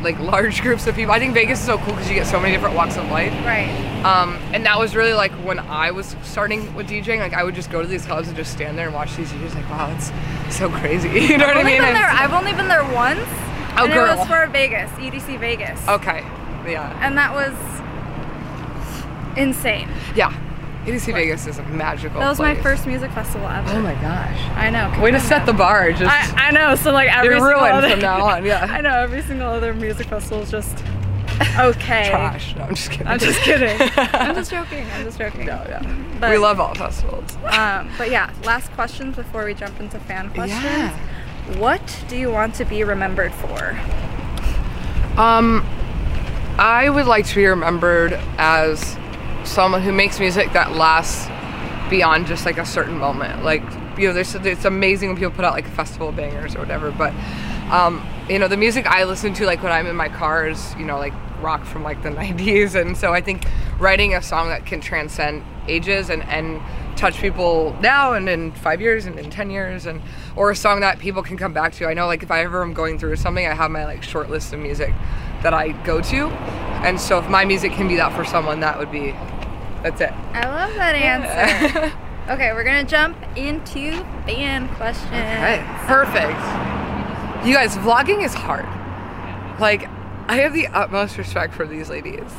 like 0.01 0.19
large 0.19 0.61
groups 0.65 0.87
of 0.87 0.95
people. 0.95 1.13
I 1.13 1.19
think 1.19 1.33
Vegas 1.33 1.59
is 1.59 1.65
so 1.65 1.77
cool 1.77 1.93
because 1.93 2.09
you 2.09 2.15
get 2.15 2.27
so 2.27 2.39
many 2.39 2.53
different 2.53 2.75
walks 2.75 2.97
of 2.97 3.05
life. 3.09 3.31
Right. 3.45 3.69
Um, 4.03 4.35
and 4.53 4.65
that 4.65 4.77
was 4.77 4.95
really 4.95 5.13
like 5.13 5.31
when 5.43 5.59
I 5.59 5.91
was 5.91 6.15
starting 6.23 6.73
with 6.75 6.87
DJing, 6.87 7.19
like 7.19 7.33
I 7.33 7.43
would 7.43 7.55
just 7.55 7.71
go 7.71 7.81
to 7.81 7.87
these 7.87 8.05
clubs 8.05 8.27
and 8.27 8.37
just 8.37 8.51
stand 8.51 8.77
there 8.77 8.87
and 8.87 8.95
watch 8.95 9.15
these 9.15 9.31
DJs. 9.31 9.55
Like, 9.55 9.69
wow, 9.69 9.93
it's 9.95 10.11
so 10.55 10.69
crazy. 10.69 11.09
You 11.27 11.37
know 11.37 11.47
what 11.47 11.57
I 11.57 11.63
mean? 11.63 11.81
been 11.81 11.93
there. 11.93 12.09
I've 12.09 12.33
only 12.33 12.53
been 12.53 12.67
there 12.67 12.83
once. 12.93 13.19
Oh, 13.79 13.85
and 13.85 13.93
girl. 13.93 14.13
it 14.13 14.17
was 14.17 14.27
for 14.27 14.47
Vegas, 14.47 14.89
EDC 14.91 15.39
Vegas. 15.39 15.87
okay. 15.87 16.19
Yeah. 16.65 16.97
And 17.01 17.17
that 17.17 17.33
was 17.33 17.53
insane. 19.37 19.89
Yeah. 20.15 20.35
EDC 20.85 21.13
Vegas 21.13 21.47
is 21.47 21.57
a 21.57 21.63
magical. 21.63 22.21
That 22.21 22.29
was 22.29 22.39
my 22.39 22.55
first 22.55 22.87
music 22.87 23.11
festival 23.11 23.45
ever. 23.47 23.69
Oh 23.71 23.81
my 23.81 23.93
gosh. 23.95 24.39
I 24.55 24.69
know. 24.69 25.01
Way 25.01 25.11
to 25.11 25.19
set 25.19 25.45
the 25.45 25.51
bar. 25.51 25.91
Just 25.91 26.03
I, 26.03 26.47
I 26.47 26.51
know. 26.51 26.75
So 26.75 26.91
like 26.93 27.09
every 27.13 27.31
you're 27.31 27.39
single 27.39 27.59
ruined 27.59 27.73
other, 27.73 27.89
from 27.89 27.99
now 27.99 28.25
on. 28.25 28.45
Yeah. 28.45 28.65
I 28.69 28.79
know 28.79 28.97
every 28.97 29.21
single 29.21 29.49
other 29.49 29.73
music 29.73 30.07
festival 30.07 30.43
is 30.43 30.49
just 30.49 30.77
okay. 31.59 32.09
Trash. 32.09 32.55
No, 32.55 32.63
I'm 32.63 32.75
just 32.75 32.89
kidding. 32.89 33.07
I'm 33.07 33.19
just 33.19 33.41
kidding. 33.41 33.77
I'm 33.97 34.33
just 34.33 34.49
joking. 34.49 34.87
I'm 34.93 35.03
just 35.03 35.17
joking. 35.17 35.45
No, 35.45 35.63
yeah. 35.67 35.81
But, 36.21 36.31
we 36.31 36.37
love 36.37 36.59
all 36.59 36.73
festivals. 36.73 37.35
Um, 37.51 37.91
but 37.97 38.09
yeah, 38.09 38.33
last 38.43 38.71
questions 38.71 39.17
before 39.17 39.45
we 39.45 39.53
jump 39.53 39.79
into 39.81 39.99
fan 39.99 40.29
questions. 40.29 40.63
Yeah. 40.63 40.97
What 41.57 42.05
do 42.07 42.17
you 42.17 42.31
want 42.31 42.55
to 42.55 42.65
be 42.65 42.83
remembered 42.83 43.33
for? 43.33 43.77
Um, 45.19 45.65
I 46.57 46.89
would 46.89 47.05
like 47.05 47.25
to 47.27 47.35
be 47.35 47.45
remembered 47.45 48.13
as 48.37 48.97
someone 49.47 49.81
who 49.81 49.91
makes 49.91 50.19
music 50.19 50.53
that 50.53 50.73
lasts 50.73 51.27
beyond 51.89 52.27
just 52.27 52.45
like 52.45 52.57
a 52.57 52.65
certain 52.65 52.97
moment. 52.97 53.43
Like, 53.43 53.63
you 53.97 54.07
know, 54.07 54.13
there's 54.13 54.35
it's 54.35 54.65
amazing 54.65 55.09
when 55.09 55.17
people 55.17 55.31
put 55.31 55.45
out 55.45 55.53
like 55.53 55.67
festival 55.67 56.11
bangers 56.11 56.55
or 56.55 56.59
whatever, 56.59 56.91
but 56.91 57.13
um, 57.71 58.05
you 58.29 58.39
know, 58.39 58.47
the 58.47 58.57
music 58.57 58.85
I 58.85 59.03
listen 59.03 59.33
to 59.35 59.45
like 59.45 59.63
when 59.63 59.71
I'm 59.71 59.87
in 59.87 59.95
my 59.95 60.09
car 60.09 60.47
is, 60.47 60.75
you 60.75 60.85
know, 60.85 60.97
like 60.97 61.13
rock 61.41 61.65
from 61.65 61.83
like 61.83 62.01
the 62.03 62.09
90s 62.21 62.75
and 62.79 62.97
so 62.97 63.13
I 63.13 63.21
think 63.21 63.45
writing 63.79 64.15
a 64.15 64.21
song 64.21 64.49
that 64.49 64.65
can 64.65 64.81
transcend 64.81 65.43
ages 65.67 66.09
and 66.09 66.23
and 66.23 66.61
touch 66.97 67.19
people 67.19 67.77
now 67.79 68.13
and 68.13 68.27
in 68.27 68.51
5 68.51 68.81
years 68.81 69.05
and 69.05 69.19
in 69.19 69.29
10 69.29 69.51
years 69.51 69.85
and 69.85 70.01
or 70.35 70.49
a 70.49 70.55
song 70.55 70.79
that 70.79 70.97
people 70.97 71.21
can 71.21 71.37
come 71.37 71.53
back 71.53 71.73
to. 71.73 71.85
I 71.85 71.93
know 71.93 72.07
like 72.07 72.23
if 72.23 72.31
I 72.31 72.41
ever 72.43 72.61
am 72.61 72.73
going 72.73 72.97
through 72.97 73.15
something, 73.17 73.45
I 73.45 73.53
have 73.53 73.71
my 73.71 73.85
like 73.85 74.03
short 74.03 74.29
list 74.29 74.53
of 74.53 74.59
music 74.59 74.93
that 75.43 75.53
I 75.53 75.69
go 75.83 76.01
to. 76.01 76.27
And 76.83 76.99
so 76.99 77.19
if 77.19 77.29
my 77.29 77.45
music 77.45 77.71
can 77.73 77.87
be 77.87 77.95
that 77.97 78.13
for 78.15 78.25
someone, 78.25 78.59
that 78.61 78.77
would 78.79 78.91
be 78.91 79.13
that's 79.83 80.01
it. 80.01 80.11
I 80.33 80.47
love 80.47 80.75
that 80.75 80.95
answer. 80.95 81.93
okay, 82.31 82.53
we're 82.53 82.63
gonna 82.63 82.83
jump 82.83 83.17
into 83.35 83.91
fan 84.25 84.67
questions. 84.75 85.11
Okay, 85.11 85.63
perfect. 85.85 86.39
You 87.45 87.53
guys, 87.53 87.75
vlogging 87.77 88.23
is 88.23 88.33
hard. 88.33 88.65
Like, 89.59 89.87
I 90.27 90.37
have 90.37 90.53
the 90.53 90.67
utmost 90.67 91.17
respect 91.17 91.53
for 91.53 91.65
these 91.65 91.89
ladies. 91.89 92.31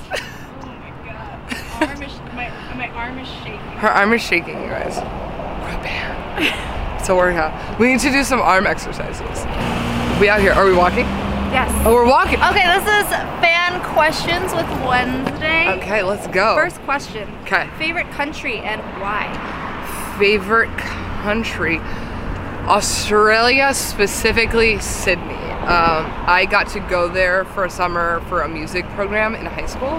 Oh 1.80 1.86
arm 1.86 2.02
is, 2.02 2.18
my, 2.34 2.50
my 2.76 2.88
arm 2.88 3.18
is 3.18 3.28
shaking. 3.28 3.58
Her 3.58 3.88
arm 3.88 4.12
is 4.12 4.22
shaking, 4.22 4.60
you 4.60 4.68
guys. 4.68 4.96
We're 4.96 5.78
a 5.78 5.82
band. 5.82 7.00
It's 7.00 7.08
a 7.08 7.14
workout. 7.14 7.78
We 7.78 7.92
need 7.92 8.00
to 8.00 8.10
do 8.10 8.24
some 8.24 8.40
arm 8.40 8.66
exercises. 8.66 9.44
We 10.20 10.28
out 10.28 10.40
here. 10.40 10.52
Are 10.52 10.64
we 10.64 10.74
walking? 10.74 11.06
Yes. 11.50 11.70
Oh, 11.86 11.94
we're 11.94 12.06
walking. 12.06 12.36
Okay, 12.42 12.66
this 12.78 12.84
is 12.84 13.06
fan 13.40 13.80
questions 13.94 14.52
with 14.54 14.68
Wednesday. 14.86 15.68
Okay, 15.78 16.02
let's 16.02 16.26
go. 16.28 16.54
First 16.56 16.80
question. 16.82 17.28
Okay. 17.42 17.68
Favorite 17.78 18.10
country 18.10 18.58
and 18.58 18.80
why? 19.00 19.26
favorite 20.18 20.76
country 20.78 21.78
australia 22.66 23.72
specifically 23.72 24.78
sydney 24.80 25.32
um, 25.62 26.04
i 26.26 26.44
got 26.50 26.66
to 26.66 26.80
go 26.80 27.08
there 27.08 27.44
for 27.44 27.64
a 27.64 27.70
summer 27.70 28.20
for 28.28 28.42
a 28.42 28.48
music 28.48 28.84
program 28.90 29.36
in 29.36 29.46
high 29.46 29.64
school 29.66 29.94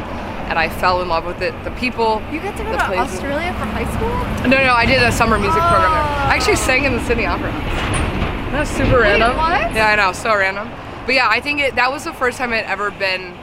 and 0.49 0.59
i 0.59 0.67
fell 0.67 1.01
in 1.01 1.07
love 1.07 1.25
with 1.25 1.41
it 1.41 1.53
the 1.63 1.71
people 1.71 2.21
You 2.33 2.41
got 2.41 2.57
to 2.57 2.63
go 2.63 2.73
to 2.73 2.77
places- 2.83 3.13
Australia 3.15 3.53
for 3.53 3.65
high 3.65 3.89
school? 3.95 4.49
no 4.49 4.57
no 4.61 4.73
i 4.73 4.85
did 4.85 5.01
a 5.01 5.11
summer 5.11 5.39
music 5.39 5.61
program 5.61 5.89
there 5.89 6.27
i 6.27 6.35
actually 6.35 6.57
sang 6.57 6.83
in 6.83 6.91
the 6.93 7.03
sydney 7.05 7.25
opera 7.25 7.49
house 7.49 8.51
that's 8.51 8.69
super 8.71 8.99
random 8.99 9.37
what? 9.37 9.73
yeah 9.73 9.87
i 9.89 9.95
know 9.95 10.11
so 10.11 10.35
random 10.35 10.67
but 11.05 11.15
yeah 11.15 11.27
i 11.29 11.39
think 11.39 11.59
it, 11.59 11.75
that 11.75 11.91
was 11.91 12.03
the 12.03 12.13
first 12.13 12.37
time 12.37 12.53
i'd 12.53 12.65
ever 12.65 12.91
been 12.91 13.35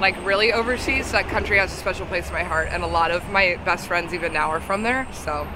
like 0.00 0.16
really 0.26 0.52
overseas. 0.52 1.12
That 1.12 1.28
country 1.28 1.56
has 1.56 1.72
a 1.72 1.76
special 1.76 2.04
place 2.06 2.26
in 2.26 2.32
my 2.32 2.42
heart, 2.42 2.68
and 2.72 2.82
a 2.82 2.86
lot 2.86 3.12
of 3.12 3.26
my 3.30 3.56
best 3.64 3.86
friends 3.86 4.12
even 4.12 4.32
now 4.32 4.50
are 4.50 4.60
from 4.60 4.82
there. 4.82 5.06
So, 5.12 5.46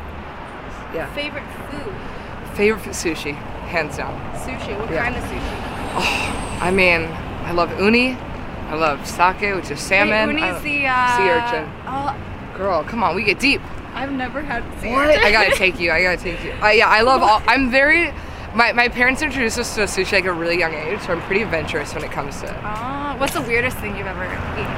yeah. 0.94 1.12
Favorite 1.12 1.42
food? 1.71 2.57
Favorite 2.57 2.81
food, 2.85 2.92
sushi, 2.94 3.35
hands 3.66 3.97
down. 3.97 4.14
Sushi. 4.37 4.79
What 4.79 4.90
Yeah. 4.92 5.03
kind 5.03 5.16
of 5.16 5.25
sushi? 5.25 5.40
Oh, 5.97 6.59
I 6.62 6.71
mean, 6.71 7.07
I 7.47 7.51
love 7.51 7.79
uni. 7.81 8.12
I 8.68 8.75
love 8.77 9.05
sake, 9.09 9.57
which 9.57 9.73
is 9.73 9.81
salmon. 9.81 10.29
Wait, 10.29 10.37
uni's 10.37 10.53
love- 10.55 10.62
the 10.62 10.87
uh, 10.87 11.16
sea 11.16 11.29
urchin. 11.31 11.71
Oh, 11.88 12.16
Girl, 12.57 12.85
come 12.85 13.03
on, 13.03 13.16
we 13.16 13.25
get 13.25 13.40
deep. 13.40 13.61
I've 13.92 14.12
never 14.12 14.40
had 14.40 14.62
sea 14.81 14.92
What? 14.92 15.09
urchin. 15.09 15.25
I 15.25 15.33
gotta 15.33 15.57
take 15.57 15.81
you. 15.81 15.90
I 15.90 16.01
gotta 16.01 16.16
take 16.23 16.42
you. 16.44 16.53
Uh, 16.62 16.68
yeah, 16.68 16.87
I 16.88 17.01
love 17.01 17.23
all. 17.23 17.42
I'm 17.49 17.73
very. 17.73 18.12
My, 18.55 18.73
my 18.73 18.89
parents 18.89 19.23
introduced 19.23 19.59
us 19.59 19.75
to 19.75 19.83
sushi 19.83 20.13
like 20.13 20.25
a 20.25 20.33
really 20.33 20.59
young 20.59 20.73
age, 20.75 21.01
so 21.03 21.13
I'm 21.13 21.21
pretty 21.23 21.43
adventurous 21.43 21.95
when 21.95 22.03
it 22.03 22.11
comes 22.11 22.41
to 22.41 22.47
it. 22.47 22.57
Ah, 22.63 23.15
what's 23.19 23.35
the 23.35 23.43
weirdest 23.43 23.77
thing 23.79 23.97
you've 23.97 24.07
ever 24.07 24.25
eaten? 24.25 24.75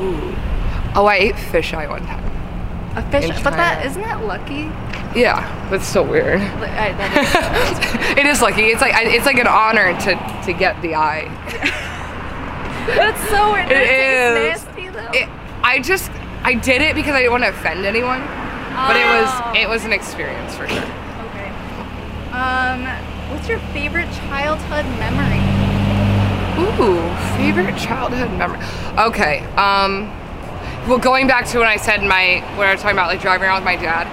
Ooh. 0.00 0.34
Oh, 0.94 1.06
I 1.06 1.16
ate 1.16 1.36
fish 1.38 1.74
eye 1.74 1.86
one 1.88 2.04
time. 2.06 2.24
A 2.96 3.02
fish, 3.10 3.28
but 3.42 3.50
that 3.50 3.84
isn't 3.84 4.00
that 4.02 4.24
lucky? 4.24 4.70
Yeah, 5.18 5.42
that's 5.70 5.86
so 5.86 6.02
weird. 6.02 6.40
I, 6.40 6.92
that 6.92 8.14
it 8.18 8.26
is 8.26 8.40
lucky. 8.42 8.62
It's 8.66 8.80
like 8.80 8.94
I- 8.94 9.04
it's 9.14 9.26
like 9.26 9.38
an 9.38 9.46
honor 9.46 9.92
to 10.00 10.42
to 10.46 10.52
get 10.52 10.80
the 10.82 10.94
eye. 10.94 11.26
that's 12.86 13.20
so 13.28 13.52
weird. 13.52 13.70
It 13.70 13.90
is. 13.90 14.64
nasty 14.64 14.88
though. 14.88 15.10
It, 15.12 15.28
I 15.62 15.80
just 15.80 16.10
I 16.42 16.54
did 16.54 16.80
it 16.82 16.94
because 16.94 17.14
I 17.14 17.18
didn't 17.18 17.32
want 17.32 17.44
to 17.44 17.50
offend 17.50 17.84
anyone, 17.84 18.20
but 18.20 18.96
it 18.96 19.04
Oh. 19.06 19.20
was 19.52 19.56
it 19.56 19.68
was 19.68 19.84
an 19.84 19.92
experience 19.92 20.54
for 20.56 20.66
sure. 20.68 20.84
Um, 22.38 22.84
what's 23.32 23.48
your 23.48 23.58
favorite 23.72 24.08
childhood 24.12 24.84
memory? 25.00 25.42
Ooh, 26.62 27.36
favorite 27.36 27.76
childhood 27.76 28.30
memory. 28.38 28.60
Okay. 28.96 29.40
Um, 29.56 30.06
well, 30.88 30.98
going 30.98 31.26
back 31.26 31.46
to 31.46 31.58
when 31.58 31.66
I 31.66 31.78
said 31.78 32.00
my 32.04 32.38
when 32.56 32.68
I 32.68 32.72
was 32.74 32.80
talking 32.80 32.96
about 32.96 33.08
like 33.08 33.20
driving 33.20 33.48
around 33.48 33.56
with 33.56 33.64
my 33.64 33.74
dad. 33.74 34.06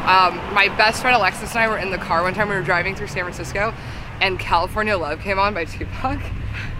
Um, 0.00 0.36
my 0.54 0.68
best 0.76 1.00
friend 1.00 1.16
Alexis 1.16 1.52
and 1.52 1.60
I 1.60 1.68
were 1.68 1.78
in 1.78 1.90
the 1.90 1.96
car 1.96 2.22
one 2.22 2.34
time. 2.34 2.50
We 2.50 2.54
were 2.54 2.60
driving 2.60 2.94
through 2.94 3.06
San 3.06 3.22
Francisco, 3.22 3.72
and 4.20 4.38
California 4.38 4.98
Love 4.98 5.20
came 5.20 5.38
on 5.38 5.54
by 5.54 5.64
Tupac, 5.64 6.20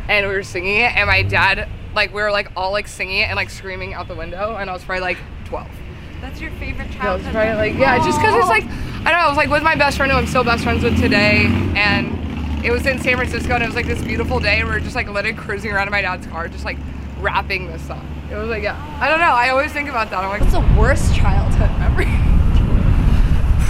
and 0.06 0.26
we 0.28 0.34
were 0.34 0.42
singing 0.42 0.76
it. 0.76 0.94
And 0.96 1.06
my 1.06 1.22
dad, 1.22 1.66
like, 1.94 2.12
we 2.12 2.20
were 2.20 2.30
like 2.30 2.52
all 2.56 2.72
like 2.72 2.86
singing 2.86 3.20
it 3.20 3.28
and 3.28 3.36
like 3.36 3.48
screaming 3.48 3.94
out 3.94 4.06
the 4.06 4.14
window. 4.14 4.56
And 4.56 4.68
I 4.68 4.74
was 4.74 4.84
probably 4.84 5.00
like 5.00 5.18
12. 5.46 5.66
That's 6.20 6.42
your 6.42 6.50
favorite 6.52 6.84
I 6.84 7.14
was 7.14 7.22
childhood 7.22 7.32
probably 7.32 7.70
like, 7.70 7.78
yeah, 7.78 7.96
just 8.04 8.20
because 8.20 8.34
it's 8.34 8.48
like, 8.48 8.64
I 9.00 9.10
don't 9.10 9.12
know, 9.20 9.26
I 9.26 9.28
was 9.28 9.36
like 9.36 9.50
with 9.50 9.62
my 9.62 9.74
best 9.74 9.96
friend 9.96 10.12
who 10.12 10.18
I'm 10.18 10.26
still 10.26 10.44
best 10.44 10.62
friends 10.64 10.82
with 10.84 10.98
today, 11.00 11.46
and 11.74 12.64
it 12.64 12.70
was 12.70 12.86
in 12.86 12.98
San 13.00 13.16
Francisco, 13.16 13.54
and 13.54 13.62
it 13.62 13.66
was 13.66 13.74
like 13.76 13.86
this 13.86 14.02
beautiful 14.02 14.38
day, 14.40 14.60
and 14.60 14.68
we 14.68 14.74
were 14.74 14.80
just 14.80 14.94
like 14.94 15.08
literally 15.08 15.36
cruising 15.36 15.72
around 15.72 15.88
in 15.88 15.92
my 15.92 16.02
dad's 16.02 16.26
car, 16.26 16.48
just 16.48 16.64
like 16.64 16.76
rapping 17.18 17.66
this 17.66 17.82
song. 17.86 18.06
It 18.30 18.36
was 18.36 18.48
like, 18.48 18.62
yeah, 18.62 18.76
I 19.00 19.08
don't 19.08 19.18
know, 19.20 19.24
I 19.32 19.48
always 19.48 19.72
think 19.72 19.88
about 19.88 20.10
that. 20.10 20.18
I'm 20.18 20.28
like, 20.28 20.40
What's 20.40 20.52
the 20.52 20.80
worst 20.80 21.14
childhood 21.16 21.70
memory? 21.78 22.06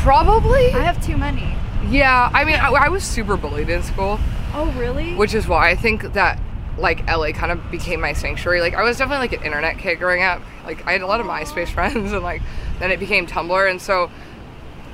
probably, 0.02 0.72
I 0.72 0.80
have 0.80 1.04
too 1.04 1.16
many. 1.16 1.54
yeah. 1.90 2.30
I 2.32 2.44
mean, 2.44 2.56
I, 2.56 2.70
I 2.70 2.88
was 2.88 3.04
super 3.04 3.36
bullied 3.36 3.68
in 3.68 3.82
school, 3.82 4.18
Oh 4.54 4.70
really? 4.78 5.14
which 5.14 5.34
is 5.34 5.46
why 5.46 5.70
I 5.70 5.74
think 5.76 6.14
that 6.14 6.40
like 6.78 7.06
LA 7.06 7.32
kind 7.32 7.52
of 7.52 7.70
became 7.70 8.00
my 8.00 8.14
sanctuary. 8.14 8.60
Like 8.60 8.74
I 8.74 8.82
was 8.82 8.96
definitely 8.96 9.28
like 9.28 9.38
an 9.40 9.44
internet 9.46 9.76
kid 9.78 9.98
growing 9.98 10.22
up. 10.22 10.40
Like 10.64 10.86
I 10.86 10.92
had 10.92 11.02
a 11.02 11.06
lot 11.06 11.20
of 11.20 11.26
MySpace 11.26 11.68
friends, 11.68 12.12
and 12.12 12.22
like 12.22 12.40
then 12.78 12.90
it 12.90 12.98
became 12.98 13.26
Tumblr, 13.26 13.70
and 13.70 13.80
so. 13.80 14.10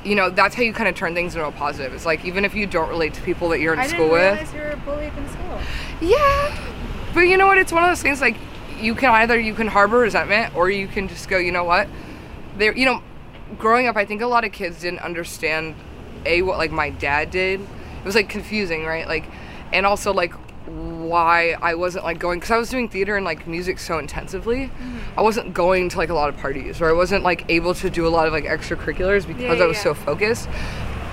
You 0.06 0.14
know, 0.14 0.30
that's 0.30 0.54
how 0.54 0.62
you 0.62 0.72
kind 0.72 0.88
of 0.88 0.94
turn 0.94 1.14
things 1.14 1.34
into 1.34 1.46
a 1.46 1.52
positive. 1.52 1.92
It's 1.92 2.06
like 2.06 2.24
even 2.24 2.44
if 2.44 2.54
you 2.54 2.66
don't 2.66 2.88
relate 2.88 3.14
to 3.14 3.22
people 3.22 3.48
that 3.48 3.60
you're 3.60 3.72
in 3.72 3.80
I 3.80 3.88
school 3.88 4.08
with, 4.08 4.54
you 4.54 4.60
were 4.60 4.76
bullied 4.84 5.12
in 5.16 5.28
school. 5.28 5.60
Yeah. 6.00 6.56
But 7.12 7.22
you 7.22 7.36
know 7.36 7.46
what? 7.46 7.58
It's 7.58 7.72
one 7.72 7.82
of 7.82 7.90
those 7.90 8.02
things 8.02 8.20
like 8.20 8.36
you 8.78 8.94
can 8.94 9.10
either 9.10 9.38
you 9.38 9.54
can 9.54 9.66
harbor 9.66 9.98
resentment 9.98 10.54
or 10.54 10.70
you 10.70 10.86
can 10.86 11.08
just 11.08 11.28
go, 11.28 11.38
you 11.38 11.50
know 11.50 11.64
what? 11.64 11.88
There 12.56 12.76
you 12.76 12.84
know, 12.84 13.02
growing 13.58 13.88
up 13.88 13.96
I 13.96 14.04
think 14.04 14.22
a 14.22 14.26
lot 14.26 14.44
of 14.44 14.52
kids 14.52 14.80
didn't 14.80 15.00
understand 15.00 15.74
a 16.24 16.42
what 16.42 16.58
like 16.58 16.70
my 16.70 16.90
dad 16.90 17.30
did. 17.30 17.60
It 17.60 18.04
was 18.04 18.14
like 18.14 18.28
confusing, 18.28 18.84
right? 18.84 19.08
Like 19.08 19.24
and 19.72 19.84
also 19.84 20.12
like 20.12 20.32
why 21.08 21.56
I 21.60 21.74
wasn't 21.74 22.04
like 22.04 22.18
going 22.18 22.40
cuz 22.40 22.50
I 22.50 22.58
was 22.58 22.70
doing 22.70 22.88
theater 22.88 23.16
and 23.16 23.24
like 23.24 23.46
music 23.46 23.78
so 23.78 23.98
intensively. 23.98 24.66
Mm-hmm. 24.66 25.18
I 25.18 25.22
wasn't 25.22 25.54
going 25.54 25.88
to 25.90 25.98
like 25.98 26.10
a 26.10 26.14
lot 26.14 26.28
of 26.28 26.36
parties 26.36 26.80
or 26.80 26.88
I 26.88 26.92
wasn't 26.92 27.24
like 27.24 27.44
able 27.48 27.74
to 27.74 27.90
do 27.90 28.06
a 28.06 28.10
lot 28.10 28.26
of 28.26 28.32
like 28.32 28.44
extracurriculars 28.44 29.26
because 29.26 29.58
Yeah, 29.58 29.64
I 29.64 29.66
was 29.66 29.76
yeah. 29.78 29.82
so 29.82 29.94
focused. 29.94 30.48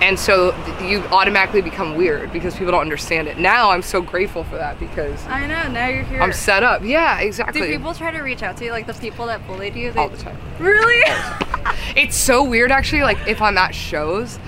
And 0.00 0.18
so 0.18 0.50
th- 0.66 0.90
you 0.90 0.98
automatically 1.12 1.62
become 1.62 1.94
weird 1.94 2.32
because 2.32 2.54
people 2.54 2.72
don't 2.72 2.80
understand 2.80 3.28
it. 3.28 3.38
Now 3.38 3.70
I'm 3.70 3.80
so 3.80 4.02
grateful 4.02 4.44
for 4.44 4.56
that 4.56 4.78
because 4.78 5.24
I 5.26 5.46
know. 5.46 5.68
Now 5.68 5.88
you're 5.88 6.02
here. 6.02 6.20
I'm 6.20 6.32
set 6.32 6.62
up. 6.62 6.82
Yeah, 6.84 7.20
exactly. 7.20 7.60
Do 7.60 7.72
people 7.72 7.94
try 7.94 8.10
to 8.10 8.20
reach 8.20 8.42
out 8.42 8.56
to 8.58 8.64
you, 8.64 8.70
like 8.70 8.86
the 8.86 8.94
people 8.94 9.26
that 9.26 9.46
bullied 9.46 9.74
you? 9.74 9.92
They... 9.92 10.00
all 10.00 10.08
the 10.08 10.18
time. 10.18 10.36
Really? 10.58 11.02
It's 11.96 12.16
so 12.16 12.42
weird 12.42 12.70
actually, 12.72 13.02
like 13.02 13.18
if 13.26 13.40
I'm 13.40 13.56
at 13.56 13.74
shows 13.74 14.38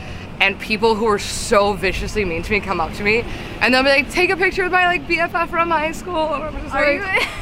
and 0.41 0.59
people 0.61 0.95
who 0.95 1.07
are 1.07 1.19
so 1.19 1.73
viciously 1.73 2.25
mean 2.25 2.43
to 2.43 2.51
me 2.53 2.61
come 2.61 2.81
up 2.81 2.93
to 2.95 3.03
me 3.03 3.25
and 3.61 3.73
they'll 3.73 3.83
be 3.83 3.89
like, 3.89 4.11
take 4.11 4.31
a 4.31 4.37
picture 4.37 4.65
with 4.65 4.73
my 4.73 4.87
like 4.87 5.07
BFF 5.07 5.49
from 5.49 5.71
high 5.71 5.93
school. 5.93 6.35
And 6.35 6.45
I'm 6.45 6.63
just 6.63 6.75
Are 6.75 6.99
like, 6.99 7.23
you? 7.23 7.29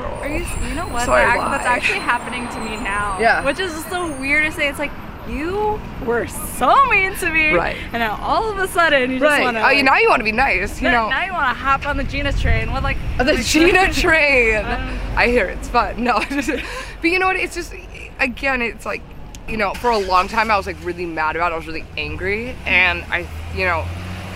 Are 0.00 0.28
you? 0.28 0.68
You 0.68 0.74
know 0.74 0.88
what? 0.88 1.06
Sorry, 1.06 1.22
act- 1.22 1.50
that's 1.50 1.66
actually 1.66 1.98
happening 2.00 2.46
to 2.48 2.60
me 2.60 2.76
now. 2.76 3.18
Yeah. 3.18 3.44
Which 3.44 3.58
is 3.58 3.72
just 3.72 3.90
the 3.90 4.16
weirdest 4.20 4.56
thing. 4.56 4.68
It's 4.70 4.78
like 4.78 4.92
you 5.28 5.80
were 6.04 6.26
so 6.26 6.86
mean 6.86 7.14
to 7.16 7.30
me, 7.30 7.52
Right. 7.52 7.76
And 7.92 8.00
now 8.00 8.18
all 8.22 8.50
of 8.50 8.58
a 8.58 8.66
sudden 8.68 9.10
you 9.10 9.18
just 9.18 9.30
right. 9.30 9.42
want 9.42 9.56
to. 9.56 9.64
oh, 9.66 9.70
you 9.70 9.82
now 9.82 9.96
you 9.98 10.08
want 10.08 10.20
to 10.20 10.24
be 10.24 10.32
nice, 10.32 10.80
you 10.80 10.88
now, 10.88 11.04
know. 11.04 11.10
now 11.10 11.24
you 11.24 11.32
want 11.32 11.56
to 11.56 11.62
hop 11.62 11.86
on 11.86 11.96
the 11.96 12.04
Gina 12.04 12.32
train 12.32 12.72
with 12.72 12.82
like 12.82 12.96
the 13.18 13.24
like, 13.24 13.44
Gina 13.44 13.92
train. 13.92 14.64
Um, 14.64 14.98
I 15.16 15.28
hear 15.28 15.46
it's 15.46 15.68
fun. 15.68 16.02
No, 16.02 16.20
but 16.30 17.10
you 17.10 17.18
know 17.18 17.26
what? 17.26 17.36
It's 17.36 17.54
just 17.54 17.74
again, 18.18 18.62
it's 18.62 18.86
like 18.86 19.02
you 19.48 19.56
know, 19.56 19.74
for 19.74 19.90
a 19.90 19.98
long 19.98 20.28
time 20.28 20.50
I 20.50 20.56
was 20.56 20.66
like 20.66 20.76
really 20.84 21.06
mad 21.06 21.36
about. 21.36 21.52
it. 21.52 21.54
I 21.54 21.58
was 21.58 21.66
really 21.66 21.84
angry, 21.96 22.54
and 22.66 23.02
I, 23.10 23.26
you 23.54 23.64
know, 23.64 23.84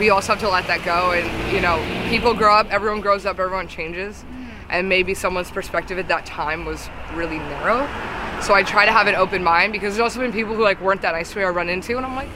we 0.01 0.11
also 0.11 0.33
have 0.33 0.41
to 0.41 0.49
let 0.49 0.67
that 0.67 0.85
go. 0.85 1.13
And 1.13 1.53
you 1.55 1.61
know, 1.61 1.79
people 2.09 2.35
grow 2.35 2.55
up. 2.55 2.71
Everyone 2.73 3.01
grows 3.01 3.25
up. 3.27 3.39
Everyone 3.39 3.69
changes, 3.69 4.25
and 4.69 4.89
maybe 4.89 5.15
someone's 5.15 5.51
perspective 5.51 5.99
at 5.99 6.09
that 6.09 6.27
time 6.27 6.65
was 6.65 6.89
really 7.15 7.39
narrow. 7.39 7.87
So 8.43 8.53
I 8.55 8.63
try 8.63 8.85
to 8.85 8.93
have 8.93 9.07
an 9.07 9.15
open 9.15 9.43
mind 9.45 9.73
because 9.73 9.95
there's 9.95 10.03
also 10.03 10.21
been 10.21 10.33
people 10.33 10.55
who 10.55 10.63
like 10.63 10.81
weren't 10.81 11.03
that 11.03 11.13
nice 11.13 11.31
to 11.33 11.39
me 11.39 11.45
I 11.45 11.49
run 11.51 11.69
into, 11.69 11.97
and 11.97 12.05
I'm 12.05 12.17
like, 12.17 12.29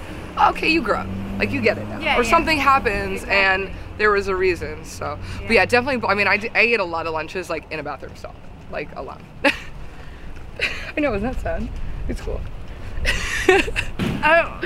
okay, 0.55 0.69
you 0.71 0.81
grow 0.83 0.99
up. 1.01 1.09
Like 1.39 1.51
you 1.53 1.61
get 1.61 1.79
it 1.79 1.87
now, 1.89 2.01
Yeah, 2.01 2.19
or 2.19 2.23
yeah. 2.25 2.31
something 2.31 2.59
happens, 2.59 3.23
and 3.25 3.71
there 3.97 4.11
was 4.11 4.27
a 4.29 4.35
reason. 4.35 4.85
So, 4.85 5.19
but 5.43 5.51
yeah, 5.51 5.67
definitely. 5.67 6.09
I 6.09 6.15
mean, 6.15 6.27
I 6.27 6.51
ate 6.55 6.81
a 6.81 6.85
lot 6.85 7.07
of 7.07 7.13
lunches 7.13 7.49
like 7.51 7.71
in 7.71 7.79
a 7.79 7.83
bathroom 7.83 8.17
stall, 8.17 8.35
like 8.73 8.89
alone. 8.97 9.23
I 10.97 11.01
know, 11.01 11.15
isn't 11.15 11.31
that 11.33 11.41
sad? 11.41 11.69
It's 12.09 12.21
cool. 12.21 12.41
Oh, 14.21 14.61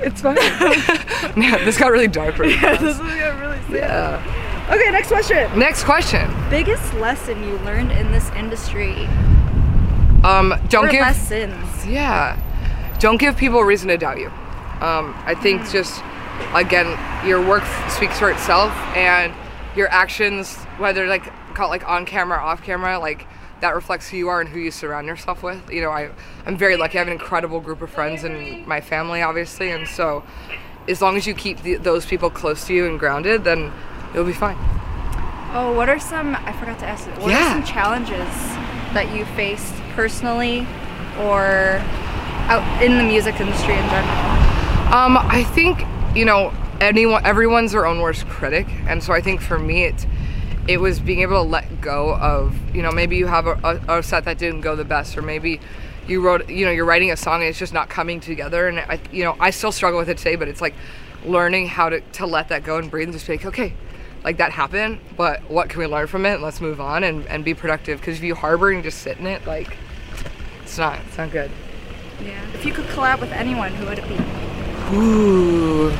It's 0.00 0.20
fine. 0.20 0.36
Man, 1.36 1.64
this 1.64 1.76
got 1.78 1.90
really 1.90 2.06
dark 2.08 2.38
really 2.38 2.54
fast. 2.58 2.80
this 2.80 2.94
is 2.94 3.00
gonna 3.00 3.40
really 3.40 3.58
sad. 3.62 3.72
Yeah. 3.72 4.68
Okay, 4.74 4.90
next 4.90 5.08
question. 5.08 5.58
Next 5.58 5.84
question. 5.84 6.30
Biggest 6.50 6.94
lesson 6.94 7.42
you 7.42 7.56
learned 7.58 7.92
in 7.92 8.10
this 8.12 8.30
industry? 8.30 9.06
Um, 10.24 10.54
don't 10.68 10.86
or 10.86 10.90
give. 10.90 11.00
lessons? 11.00 11.86
Yeah. 11.86 12.36
Don't 13.00 13.18
give 13.18 13.36
people 13.36 13.58
a 13.60 13.64
reason 13.64 13.88
to 13.88 13.96
doubt 13.96 14.18
you. 14.18 14.28
Um, 14.80 15.14
I 15.24 15.34
think 15.40 15.62
Mm. 15.62 15.72
just, 15.72 16.02
again, 16.54 16.98
your 17.26 17.40
work 17.46 17.64
speaks 17.88 18.18
for 18.18 18.30
itself, 18.30 18.72
and 18.96 19.32
your 19.76 19.88
actions, 19.88 20.56
whether 20.78 21.06
like 21.06 21.24
call 21.54 21.66
it 21.68 21.70
like 21.70 21.88
on 21.88 22.04
camera, 22.06 22.38
off 22.38 22.62
camera, 22.62 22.98
like 22.98 23.26
that 23.60 23.74
reflects 23.74 24.08
who 24.08 24.16
you 24.16 24.28
are 24.28 24.40
and 24.40 24.48
who 24.50 24.58
you 24.58 24.70
surround 24.70 25.06
yourself 25.06 25.42
with. 25.42 25.70
You 25.70 25.80
know, 25.82 25.90
I 25.90 26.10
I'm 26.44 26.56
very 26.56 26.76
lucky. 26.76 26.98
I 26.98 27.00
have 27.00 27.06
an 27.08 27.12
incredible 27.12 27.60
group 27.60 27.80
of 27.82 27.90
friends 27.90 28.24
and 28.24 28.66
my 28.66 28.80
family, 28.80 29.22
obviously, 29.22 29.70
and 29.70 29.86
so 29.88 30.22
as 30.88 31.02
long 31.02 31.16
as 31.16 31.26
you 31.26 31.34
keep 31.34 31.62
the, 31.62 31.76
those 31.76 32.06
people 32.06 32.30
close 32.30 32.66
to 32.66 32.74
you 32.74 32.86
and 32.86 32.98
grounded, 32.98 33.44
then 33.44 33.72
you'll 34.14 34.24
be 34.24 34.32
fine. 34.32 34.56
Oh, 35.52 35.72
what 35.74 35.88
are 35.88 35.98
some? 35.98 36.36
I 36.36 36.52
forgot 36.52 36.78
to 36.80 36.86
ask. 36.86 37.08
What 37.20 37.30
Yeah. 37.30 37.48
are 37.48 37.52
some 37.54 37.64
challenges 37.64 38.28
that 38.94 39.12
you 39.14 39.24
faced 39.36 39.74
personally, 39.94 40.66
or 41.20 41.80
out 42.48 42.82
in 42.82 42.98
the 42.98 43.04
music 43.04 43.40
industry 43.40 43.74
in 43.74 43.88
general? 43.88 44.94
Um, 44.94 45.16
I 45.18 45.44
think 45.54 45.82
you 46.14 46.24
know 46.24 46.52
anyone, 46.80 47.24
everyone's 47.24 47.72
their 47.72 47.86
own 47.86 48.00
worst 48.00 48.28
critic, 48.28 48.66
and 48.86 49.02
so 49.02 49.12
I 49.12 49.20
think 49.20 49.40
for 49.40 49.58
me 49.58 49.84
it 49.84 50.06
it 50.68 50.80
was 50.80 51.00
being 51.00 51.20
able 51.20 51.42
to 51.42 51.48
let 51.48 51.80
go 51.80 52.14
of 52.16 52.56
you 52.74 52.82
know 52.82 52.90
maybe 52.90 53.16
you 53.16 53.26
have 53.26 53.46
a, 53.46 53.80
a, 53.88 53.98
a 53.98 54.02
set 54.02 54.24
that 54.24 54.38
didn't 54.38 54.62
go 54.62 54.76
the 54.76 54.84
best, 54.84 55.16
or 55.16 55.22
maybe 55.22 55.60
you 56.06 56.20
wrote 56.20 56.48
you 56.48 56.64
know 56.64 56.70
you're 56.70 56.84
writing 56.84 57.10
a 57.10 57.16
song 57.16 57.40
and 57.40 57.48
it's 57.48 57.58
just 57.58 57.72
not 57.72 57.88
coming 57.88 58.20
together, 58.20 58.68
and 58.68 58.80
I 58.80 59.00
you 59.12 59.24
know 59.24 59.36
I 59.40 59.50
still 59.50 59.72
struggle 59.72 59.98
with 59.98 60.08
it 60.08 60.18
today, 60.18 60.36
but 60.36 60.48
it's 60.48 60.60
like 60.60 60.74
learning 61.24 61.68
how 61.68 61.88
to 61.88 62.00
to 62.00 62.26
let 62.26 62.48
that 62.48 62.64
go 62.64 62.78
and 62.78 62.90
breathe 62.90 63.08
and 63.08 63.12
just 63.12 63.26
be 63.26 63.34
like 63.34 63.46
okay. 63.46 63.72
Like 64.24 64.38
that 64.38 64.50
happened, 64.50 64.98
but 65.16 65.48
what 65.48 65.68
can 65.68 65.78
we 65.78 65.86
learn 65.86 66.08
from 66.08 66.26
it? 66.26 66.34
And 66.34 66.42
let's 66.42 66.60
move 66.60 66.80
on 66.80 67.04
and, 67.04 67.24
and 67.26 67.44
be 67.44 67.54
productive. 67.54 68.00
Because 68.00 68.16
if 68.16 68.24
you 68.24 68.34
harbor 68.34 68.72
and 68.72 68.82
just 68.82 68.98
sit 68.98 69.18
in 69.18 69.26
it, 69.26 69.46
like 69.46 69.76
it's 70.64 70.78
not, 70.78 70.98
it's 71.06 71.16
not 71.16 71.30
good. 71.30 71.48
Yeah. 72.20 72.44
If 72.52 72.66
you 72.66 72.72
could 72.72 72.86
collab 72.86 73.20
with 73.20 73.30
anyone, 73.30 73.72
who 73.74 73.86
would 73.86 74.00
it 74.00 74.08
be? 74.08 74.96
Ooh. 74.96 75.90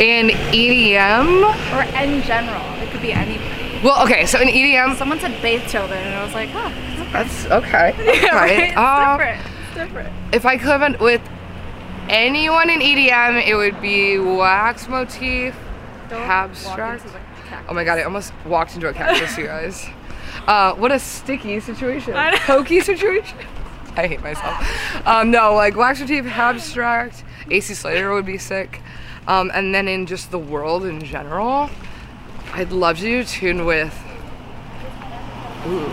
In 0.00 0.30
EDM, 0.52 1.44
Or 1.72 1.82
in 2.02 2.22
general, 2.22 2.64
it 2.82 2.90
could 2.90 3.00
be 3.00 3.12
anybody. 3.12 3.80
Well, 3.82 4.02
okay, 4.04 4.26
so 4.26 4.40
in 4.40 4.48
EDM, 4.48 4.96
Someone 4.96 5.20
said 5.20 5.40
Beethoven, 5.40 5.96
and 5.98 6.14
I 6.16 6.24
was 6.24 6.34
like, 6.34 6.48
huh. 6.50 6.70
that's 7.12 7.46
okay. 7.46 7.94
Yeah, 8.22 8.34
right? 8.34 8.58
It's 8.70 8.76
Uh, 8.76 9.16
different. 9.16 9.40
It's 9.66 9.74
different. 9.74 10.12
if 10.34 10.46
I 10.46 10.56
could 10.56 10.80
have 10.80 11.00
with 11.00 11.20
anyone 12.08 12.70
in 12.70 12.80
EDM, 12.80 13.46
it 13.46 13.54
would 13.54 13.80
be 13.80 14.18
Wax 14.18 14.88
Motif, 14.88 15.54
Don't 16.08 16.20
Habstrakt. 16.22 16.78
walk 16.78 16.92
into 16.94 17.08
the. 17.10 17.18
Oh 17.68 17.74
my 17.74 17.84
god, 17.84 17.98
I 17.98 18.02
almost 18.02 18.32
walked 18.46 18.74
into 18.74 18.88
a 18.88 18.92
cactus, 18.92 19.36
you 19.38 19.46
guys. 19.46 19.86
Uh, 20.48 20.74
what 20.74 20.90
a 20.92 20.98
sticky 20.98 21.58
situation. 21.60 22.12
Pokey 22.40 22.80
situation. 22.80 23.38
I 23.96 24.08
hate 24.08 24.20
myself. 24.20 25.06
Um, 25.06 25.30
no, 25.30 25.54
like 25.54 25.74
Wax 25.76 26.00
Motif, 26.00 26.24
Habstrakt, 26.26 27.22
AC 27.50 27.72
Slater 27.72 28.12
would 28.12 28.26
be 28.26 28.36
sick. 28.36 28.80
Um, 29.26 29.50
and 29.54 29.74
then 29.74 29.88
in 29.88 30.06
just 30.06 30.30
the 30.30 30.38
world 30.38 30.84
in 30.84 31.02
general, 31.02 31.70
I'd 32.52 32.72
love 32.72 32.96
to 32.98 33.02
do 33.02 33.24
tune 33.24 33.64
with. 33.64 33.94
Ooh. 35.66 35.86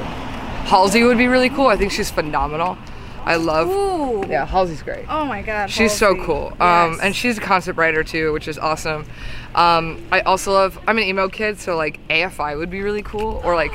Halsey 0.68 1.04
would 1.04 1.18
be 1.18 1.28
really 1.28 1.50
cool. 1.50 1.68
I 1.68 1.76
think 1.78 1.92
she's 1.92 2.12
phenomenal. 2.12 2.78
I 3.24 3.36
love. 3.36 3.70
Ooh. 3.70 4.26
Yeah, 4.30 4.46
Halsey's 4.46 4.82
great. 4.84 5.06
Oh 5.10 5.26
my 5.26 5.42
god. 5.42 5.70
She's 5.70 5.92
so 5.92 6.16
cool. 6.24 6.48
Um, 6.60 6.92
Yes. 6.94 7.00
and 7.04 7.16
she's 7.16 7.38
a 7.38 7.42
concept 7.42 7.78
writer 7.78 8.04
too, 8.04 8.34
which 8.34 8.48
is 8.48 8.58
awesome. 8.58 9.06
Um, 9.56 10.04
I 10.12 10.22
also 10.22 10.52
love. 10.54 10.80
I'm 10.88 10.98
an 10.98 11.04
emo 11.04 11.30
kid, 11.30 11.60
so 11.60 11.76
like 11.78 12.00
AFI 12.10 12.58
would 12.58 12.70
be 12.70 12.82
really 12.82 13.04
cool, 13.04 13.42
or 13.44 13.56
like 13.56 13.74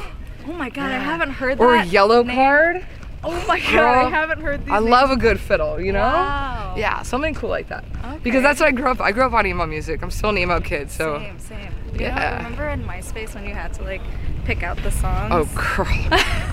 Oh 0.49 0.53
my 0.53 0.69
god, 0.69 0.91
I 0.91 0.99
haven't 0.99 1.31
heard 1.31 1.59
that. 1.59 1.65
or. 1.65 1.77
Yellow 1.77 2.23
name. 2.23 2.35
Card. 2.37 2.87
Oh 3.25 3.45
my 3.49 3.59
god, 3.59 3.71
Girl, 3.73 4.07
I 4.07 4.09
haven't 4.11 4.41
heard 4.41 4.61
these. 4.65 4.71
I 4.73 4.79
names. 4.79 4.91
love 4.91 5.11
a 5.11 5.17
good 5.17 5.41
fiddle, 5.41 5.81
you 5.81 5.93
know? 5.93 6.01
Wow. 6.01 6.75
Yeah, 6.77 7.03
something 7.03 7.35
cool 7.35 7.49
like 7.51 7.69
that. 7.69 7.85
Okay. 8.05 8.19
Because 8.23 8.43
that's 8.43 8.61
what 8.61 8.69
I 8.69 8.73
grew 8.73 8.89
up. 8.91 9.01
I 9.01 9.11
grew 9.13 9.25
up 9.25 9.33
on 9.33 9.47
emo 9.47 9.67
music. 9.67 10.03
I'm 10.03 10.11
still 10.11 10.31
an 10.31 10.39
emo 10.39 10.61
kid, 10.61 10.91
so. 10.91 11.19
Same, 11.19 11.39
same. 11.39 11.73
You 11.95 12.01
know, 12.01 12.07
Yeah. 12.07 12.37
remember 12.37 12.69
in 12.69 12.85
MySpace 12.85 13.35
when 13.35 13.45
you 13.47 13.55
had 13.55 13.73
to 13.75 13.83
like 13.83 14.03
pick 14.45 14.63
out 14.63 14.77
the 14.83 14.91
songs? 14.93 15.33
Oh, 15.35 15.45
girl, 15.55 15.87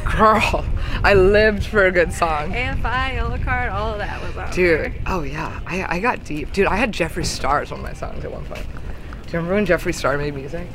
girl, 0.17 0.65
I 1.04 1.13
lived 1.13 1.65
for 1.65 1.86
a 1.86 1.91
good 1.91 2.13
song. 2.13 2.54
AFI, 2.54 3.17
Yellowcard, 3.17 3.71
all 3.71 3.91
of 3.91 3.99
that 3.99 4.21
was 4.23 4.36
on 4.38 4.52
Dude, 4.52 4.80
there. 4.80 4.93
oh 5.08 5.21
yeah, 5.23 5.60
I, 5.67 5.97
I 5.97 5.99
got 5.99 6.23
deep. 6.23 6.54
Dude, 6.54 6.65
I 6.67 6.78
had 6.78 6.91
Jeffree 6.93 7.26
Star 7.26 7.62
as 7.62 7.71
one 7.71 7.82
of 7.82 7.86
my 7.86 7.93
songs 7.93 8.23
at 8.23 8.32
one 8.32 8.45
point. 8.45 8.65
Do 8.65 9.34
you 9.34 9.39
remember 9.39 9.56
when 9.56 9.65
Jeffree 9.65 9.93
Star 9.93 10.17
made 10.17 10.34
music? 10.34 10.67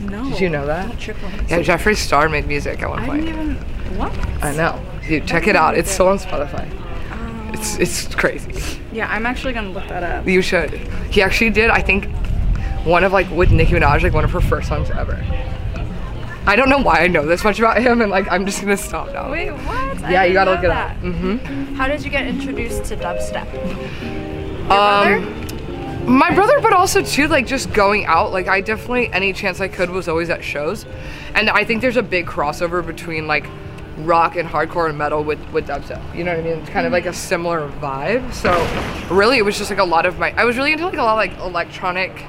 No. 0.00 0.28
Did 0.30 0.40
you 0.40 0.48
know 0.50 0.66
that? 0.66 0.88
Yeah, 1.06 1.60
Jeffree 1.60 1.96
Star 1.96 2.28
made 2.28 2.46
music 2.46 2.82
at 2.82 2.88
one 2.88 3.00
I 3.00 3.06
point. 3.06 3.24
didn't 3.26 3.40
even. 3.52 3.98
What? 3.98 4.12
I 4.42 4.54
know. 4.56 4.80
Dude, 5.08 5.26
check 5.26 5.46
it 5.46 5.56
out. 5.56 5.76
It's 5.76 5.90
still 5.90 6.08
on 6.08 6.18
Spotify. 6.18 6.68
Oh. 7.10 7.50
It's 7.52 7.78
it's 7.78 8.14
crazy. 8.14 8.80
Yeah, 8.92 9.08
I'm 9.10 9.26
actually 9.26 9.52
gonna 9.52 9.70
look 9.70 9.88
that 9.88 10.02
up. 10.02 10.26
You 10.26 10.42
should. 10.42 10.70
He 11.10 11.22
actually 11.22 11.50
did, 11.50 11.70
I 11.70 11.80
think, 11.80 12.06
one 12.84 13.04
of 13.04 13.12
like 13.12 13.30
with 13.30 13.50
Nicki 13.50 13.72
Minaj, 13.72 14.02
like 14.02 14.12
one 14.12 14.24
of 14.24 14.30
her 14.32 14.40
first 14.40 14.68
songs 14.68 14.90
ever. 14.90 15.22
I 16.48 16.54
don't 16.54 16.68
know 16.68 16.78
why 16.78 17.00
I 17.00 17.08
know 17.08 17.26
this 17.26 17.42
much 17.42 17.58
about 17.58 17.82
him, 17.82 18.00
and 18.00 18.10
like 18.10 18.30
I'm 18.30 18.46
just 18.46 18.60
gonna 18.60 18.76
stop 18.76 19.12
now. 19.12 19.30
Wait, 19.30 19.50
what? 19.50 20.00
Yeah, 20.00 20.24
you 20.24 20.32
gotta 20.32 20.52
look 20.52 20.64
it 20.64 20.68
that. 20.68 20.96
up. 20.96 21.02
Mm-hmm. 21.02 21.74
How 21.74 21.88
did 21.88 22.04
you 22.04 22.10
get 22.10 22.26
introduced 22.26 22.84
to 22.84 22.96
dubstep? 22.96 23.46
Um, 24.70 26.06
my 26.06 26.32
brother, 26.32 26.60
but 26.60 26.72
also 26.72 27.02
too, 27.02 27.26
like 27.26 27.46
just 27.46 27.72
going 27.72 28.06
out. 28.06 28.32
Like 28.32 28.46
I 28.46 28.60
definitely, 28.60 29.12
any 29.12 29.32
chance 29.32 29.60
I 29.60 29.68
could 29.68 29.90
was 29.90 30.08
always 30.08 30.30
at 30.30 30.44
shows, 30.44 30.86
and 31.34 31.50
I 31.50 31.64
think 31.64 31.80
there's 31.80 31.96
a 31.96 32.02
big 32.02 32.26
crossover 32.26 32.86
between 32.86 33.26
like 33.26 33.46
rock 33.98 34.36
and 34.36 34.48
hardcore 34.48 34.88
and 34.88 34.98
metal 34.98 35.24
with 35.24 35.40
with 35.52 35.66
dubstep. 35.66 36.14
You 36.14 36.24
know 36.24 36.32
what 36.32 36.40
I 36.40 36.48
mean? 36.48 36.58
It's 36.58 36.70
kind 36.70 36.86
of 36.86 36.92
like 36.92 37.06
a 37.06 37.12
similar 37.12 37.68
vibe. 37.80 38.32
So 38.32 38.52
really, 39.14 39.38
it 39.38 39.44
was 39.44 39.56
just 39.58 39.70
like 39.70 39.78
a 39.78 39.84
lot 39.84 40.06
of 40.06 40.18
my. 40.18 40.32
I 40.36 40.44
was 40.44 40.56
really 40.56 40.72
into 40.72 40.84
like 40.84 40.94
a 40.94 41.02
lot 41.02 41.12
of 41.12 41.16
like 41.32 41.38
electronic 41.46 42.24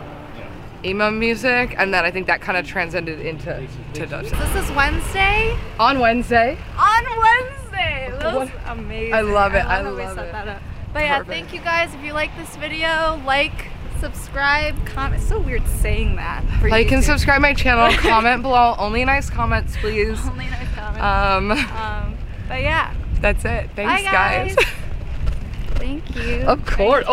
emo 0.85 1.11
music, 1.11 1.75
and 1.77 1.93
then 1.93 2.05
I 2.05 2.11
think 2.11 2.27
that 2.27 2.41
kind 2.41 2.57
of 2.57 2.65
transcended 2.65 3.19
into 3.19 3.67
to 3.93 4.07
dubstep. 4.07 4.53
This 4.53 4.63
is 4.69 4.75
Wednesday. 4.75 5.57
On 5.79 5.99
Wednesday, 5.99 6.57
On 6.77 7.03
Wednesday. 7.19 8.13
That 8.19 8.35
was 8.35 8.49
amazing. 8.65 9.13
I 9.13 9.21
love 9.21 9.53
it, 9.53 9.65
I 9.65 9.83
how 9.83 9.95
we 9.95 10.03
love 10.03 10.17
it. 10.17 10.31
that 10.31 10.47
up. 10.47 10.61
But 10.93 11.03
yeah, 11.03 11.17
Perfect. 11.19 11.29
thank 11.31 11.53
you 11.53 11.61
guys. 11.61 11.93
If 11.93 12.03
you 12.03 12.13
like 12.13 12.35
this 12.37 12.55
video, 12.55 13.21
like, 13.25 13.67
subscribe, 13.99 14.75
comment. 14.85 15.21
It's 15.21 15.29
so 15.29 15.39
weird 15.39 15.67
saying 15.67 16.15
that. 16.15 16.43
Like 16.63 16.91
and 16.91 17.03
subscribe 17.03 17.41
my 17.41 17.53
channel. 17.53 17.95
comment 17.97 18.41
below. 18.41 18.75
Only 18.79 19.03
nice 19.05 19.29
comments, 19.29 19.75
please. 19.77 20.19
Only 20.25 20.45
nice. 20.47 20.67
Um, 20.99 21.51
um, 21.51 22.17
but 22.47 22.61
yeah, 22.61 22.93
that's 23.21 23.45
it. 23.45 23.69
Thanks, 23.75 24.03
guys. 24.03 24.55
guys. 24.55 24.65
Thank 25.75 26.15
you. 26.15 26.41
Of 26.41 26.65
course. 26.65 27.05